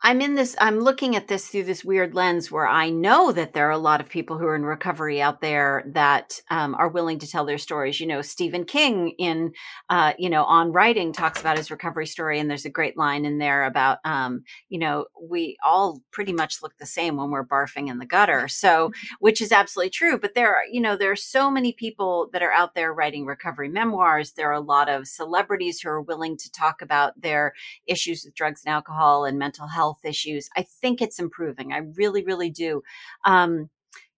I'm 0.00 0.20
in 0.20 0.36
this, 0.36 0.54
I'm 0.60 0.78
looking 0.78 1.16
at 1.16 1.26
this 1.26 1.48
through 1.48 1.64
this 1.64 1.84
weird 1.84 2.14
lens 2.14 2.52
where 2.52 2.68
I 2.68 2.88
know 2.88 3.32
that 3.32 3.52
there 3.52 3.66
are 3.66 3.72
a 3.72 3.78
lot 3.78 4.00
of 4.00 4.08
people 4.08 4.38
who 4.38 4.46
are 4.46 4.54
in 4.54 4.64
recovery 4.64 5.20
out 5.20 5.40
there 5.40 5.82
that 5.88 6.40
um, 6.50 6.76
are 6.76 6.88
willing 6.88 7.18
to 7.18 7.26
tell 7.26 7.44
their 7.44 7.58
stories. 7.58 7.98
You 7.98 8.06
know, 8.06 8.22
Stephen 8.22 8.64
King 8.64 9.10
in, 9.18 9.52
uh, 9.90 10.12
you 10.16 10.30
know, 10.30 10.44
on 10.44 10.70
writing 10.70 11.12
talks 11.12 11.40
about 11.40 11.56
his 11.56 11.72
recovery 11.72 12.06
story. 12.06 12.38
And 12.38 12.48
there's 12.48 12.64
a 12.64 12.70
great 12.70 12.96
line 12.96 13.24
in 13.24 13.38
there 13.38 13.64
about, 13.64 13.98
um, 14.04 14.44
you 14.68 14.78
know, 14.78 15.06
we 15.20 15.56
all 15.64 16.00
pretty 16.12 16.32
much 16.32 16.62
look 16.62 16.78
the 16.78 16.86
same 16.86 17.16
when 17.16 17.30
we're 17.30 17.44
barfing 17.44 17.90
in 17.90 17.98
the 17.98 18.06
gutter. 18.06 18.46
So, 18.46 18.92
which 19.18 19.40
is 19.40 19.50
absolutely 19.50 19.90
true. 19.90 20.16
But 20.16 20.34
there 20.34 20.54
are, 20.54 20.62
you 20.70 20.80
know, 20.80 20.96
there 20.96 21.10
are 21.10 21.16
so 21.16 21.50
many 21.50 21.72
people 21.72 22.28
that 22.32 22.42
are 22.42 22.52
out 22.52 22.76
there 22.76 22.94
writing 22.94 23.26
recovery 23.26 23.68
memoirs. 23.68 24.30
There 24.30 24.48
are 24.48 24.52
a 24.52 24.60
lot 24.60 24.88
of 24.88 25.08
celebrities 25.08 25.80
who 25.80 25.88
are 25.88 26.00
willing 26.00 26.36
to 26.36 26.52
talk 26.52 26.82
about 26.82 27.20
their 27.20 27.52
issues 27.88 28.22
with 28.24 28.36
drugs 28.36 28.62
and 28.64 28.72
alcohol 28.72 29.24
and 29.24 29.40
mental 29.40 29.66
health 29.66 29.87
health 29.88 30.04
issues. 30.04 30.50
I 30.56 30.62
think 30.62 31.00
it's 31.00 31.18
improving. 31.18 31.72
I 31.72 31.78
really, 31.96 32.22
really 32.22 32.50
do. 32.50 32.82
Um, 33.24 33.70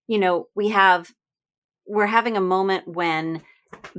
you 0.09 0.18
know, 0.18 0.48
we 0.56 0.70
have 0.70 1.12
we're 1.87 2.06
having 2.06 2.37
a 2.37 2.40
moment 2.40 2.87
when 2.88 3.42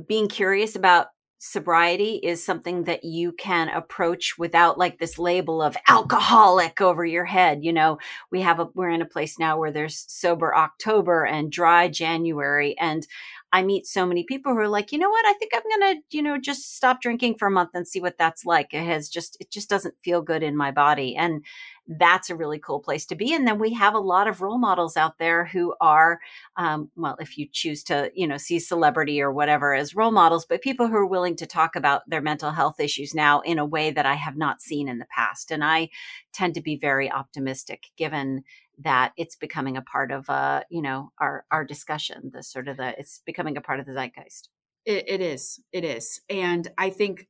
being 0.06 0.28
curious 0.28 0.76
about 0.76 1.08
sobriety 1.38 2.20
is 2.22 2.44
something 2.44 2.84
that 2.84 3.02
you 3.04 3.32
can 3.32 3.68
approach 3.68 4.34
without 4.38 4.78
like 4.78 4.98
this 4.98 5.18
label 5.18 5.60
of 5.60 5.76
alcoholic 5.88 6.80
over 6.80 7.04
your 7.04 7.24
head 7.24 7.64
you 7.64 7.72
know 7.72 7.98
we 8.30 8.40
have 8.40 8.60
a 8.60 8.68
we're 8.74 8.88
in 8.88 9.02
a 9.02 9.06
place 9.06 9.40
now 9.40 9.58
where 9.58 9.72
there's 9.72 10.04
sober 10.06 10.54
october 10.54 11.24
and 11.24 11.50
dry 11.50 11.88
january 11.88 12.78
and 12.78 13.08
I 13.52 13.62
meet 13.62 13.86
so 13.86 14.06
many 14.06 14.24
people 14.24 14.52
who 14.52 14.58
are 14.58 14.68
like, 14.68 14.92
you 14.92 14.98
know 14.98 15.10
what? 15.10 15.26
I 15.26 15.34
think 15.34 15.52
I'm 15.54 15.80
going 15.80 15.96
to, 15.96 16.16
you 16.16 16.22
know, 16.22 16.38
just 16.38 16.74
stop 16.74 17.02
drinking 17.02 17.36
for 17.38 17.48
a 17.48 17.50
month 17.50 17.70
and 17.74 17.86
see 17.86 18.00
what 18.00 18.16
that's 18.16 18.46
like. 18.46 18.72
It 18.72 18.84
has 18.84 19.08
just, 19.10 19.36
it 19.40 19.50
just 19.50 19.68
doesn't 19.68 19.94
feel 20.02 20.22
good 20.22 20.42
in 20.42 20.56
my 20.56 20.70
body. 20.70 21.14
And 21.14 21.44
that's 21.86 22.30
a 22.30 22.36
really 22.36 22.58
cool 22.58 22.80
place 22.80 23.04
to 23.06 23.14
be. 23.14 23.34
And 23.34 23.46
then 23.46 23.58
we 23.58 23.74
have 23.74 23.94
a 23.94 23.98
lot 23.98 24.28
of 24.28 24.40
role 24.40 24.58
models 24.58 24.96
out 24.96 25.18
there 25.18 25.44
who 25.44 25.74
are, 25.80 26.20
um, 26.56 26.90
well, 26.96 27.16
if 27.20 27.36
you 27.36 27.46
choose 27.52 27.82
to, 27.84 28.10
you 28.14 28.26
know, 28.26 28.36
see 28.36 28.58
celebrity 28.58 29.20
or 29.20 29.32
whatever 29.32 29.74
as 29.74 29.94
role 29.94 30.12
models, 30.12 30.46
but 30.46 30.62
people 30.62 30.88
who 30.88 30.96
are 30.96 31.06
willing 31.06 31.36
to 31.36 31.46
talk 31.46 31.76
about 31.76 32.08
their 32.08 32.22
mental 32.22 32.52
health 32.52 32.80
issues 32.80 33.14
now 33.14 33.40
in 33.40 33.58
a 33.58 33.66
way 33.66 33.90
that 33.90 34.06
I 34.06 34.14
have 34.14 34.36
not 34.36 34.62
seen 34.62 34.88
in 34.88 34.98
the 34.98 35.06
past. 35.14 35.50
And 35.50 35.62
I 35.62 35.90
tend 36.32 36.54
to 36.54 36.62
be 36.62 36.78
very 36.78 37.10
optimistic 37.10 37.88
given 37.96 38.44
that 38.78 39.12
it's 39.16 39.36
becoming 39.36 39.76
a 39.76 39.82
part 39.82 40.10
of 40.10 40.28
uh 40.30 40.62
you 40.70 40.82
know 40.82 41.12
our 41.18 41.44
our 41.50 41.64
discussion 41.64 42.30
the 42.32 42.42
sort 42.42 42.68
of 42.68 42.76
the 42.76 42.98
it's 42.98 43.20
becoming 43.26 43.56
a 43.56 43.60
part 43.60 43.80
of 43.80 43.86
the 43.86 43.92
zeitgeist 43.92 44.48
it, 44.84 45.04
it 45.08 45.20
is 45.20 45.60
it 45.72 45.84
is 45.84 46.20
and 46.30 46.68
i 46.78 46.90
think 46.90 47.28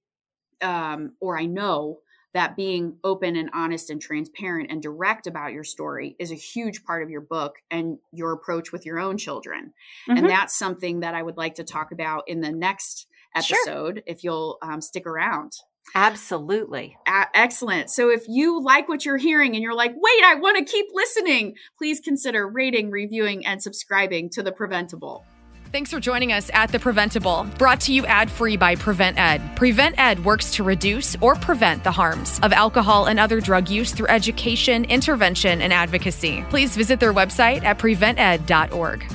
um 0.61 1.13
or 1.21 1.39
i 1.39 1.47
know 1.47 1.99
that 2.35 2.57
being 2.57 2.97
open 3.05 3.37
and 3.37 3.51
honest 3.53 3.91
and 3.91 4.01
transparent 4.01 4.71
and 4.71 4.83
direct 4.83 5.27
about 5.27 5.53
your 5.53 5.65
story 5.65 6.17
is 6.19 6.33
a 6.33 6.37
huge 6.37 6.83
part 6.85 7.03
of 7.03 7.11
your 7.11 7.21
book 7.21 7.57
and 7.71 7.99
your 8.11 8.33
approach 8.33 8.73
with 8.73 8.87
your 8.87 8.99
own 8.99 9.19
children 9.19 9.73
mm-hmm. 10.09 10.19
and 10.19 10.29
that's 10.29 10.57
something 10.57 11.01
that 11.01 11.15
i 11.15 11.23
would 11.23 11.37
like 11.37 11.57
to 11.57 11.65
talk 11.65 11.93
about 11.93 12.23
in 12.29 12.41
the 12.41 12.53
next 12.53 13.07
episode 13.35 13.97
sure. 13.97 14.03
if 14.07 14.23
you'll 14.25 14.59
um, 14.63 14.81
stick 14.81 15.07
around 15.07 15.53
Absolutely. 15.95 16.97
excellent. 17.07 17.91
So 17.91 18.11
if 18.11 18.25
you 18.29 18.63
like 18.63 18.89
what 18.89 19.05
you're 19.05 19.19
hearing 19.19 19.55
and 19.55 19.63
you're 19.63 19.75
like, 19.75 19.93
wait, 19.95 20.25
I 20.25 20.37
want 20.37 20.57
to 20.57 20.65
keep 20.65 20.87
listening, 20.93 21.55
please 21.77 22.01
consider 22.01 22.49
rating, 22.49 22.91
reviewing, 22.91 23.45
and 23.45 23.63
subscribing 23.63 24.31
to 24.31 24.43
The 24.43 24.53
Preventable. 24.53 25.25
Thanks 25.73 25.91
for 25.91 26.01
joining 26.01 26.33
us 26.33 26.51
at 26.53 26.71
The 26.71 26.79
Preventable, 26.79 27.47
brought 27.57 27.81
to 27.83 27.95
you 27.95 28.05
ad 28.05 28.31
free 28.31 28.59
by 28.59 28.75
Prevent 28.75 29.19
Ed. 29.19 29.41
Prevent 29.57 29.95
Ed 29.99 30.23
works 30.23 30.53
to 30.53 30.63
reduce 30.63 31.17
or 31.23 31.35
prevent 31.35 31.83
the 31.83 31.91
harms 31.91 32.39
of 32.43 32.53
alcohol 32.53 33.07
and 33.07 33.19
other 33.19 33.41
drug 33.41 33.71
use 33.71 33.93
through 33.93 34.09
education, 34.09 34.85
intervention, 34.85 35.63
and 35.63 35.73
advocacy. 35.73 36.45
Please 36.51 36.77
visit 36.77 37.01
their 37.01 37.15
website 37.15 37.65
at 37.65 37.79
prevented.org. 37.79 39.11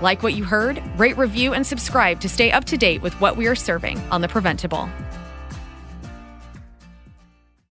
Like 0.00 0.22
what 0.22 0.32
you 0.32 0.44
heard? 0.44 0.82
Rate, 0.98 1.18
review, 1.18 1.52
and 1.52 1.66
subscribe 1.66 2.20
to 2.20 2.28
stay 2.28 2.50
up 2.50 2.64
to 2.64 2.78
date 2.78 3.02
with 3.02 3.12
what 3.20 3.36
we 3.36 3.46
are 3.46 3.54
serving 3.54 3.98
on 4.10 4.22
The 4.22 4.28
Preventable. 4.28 4.88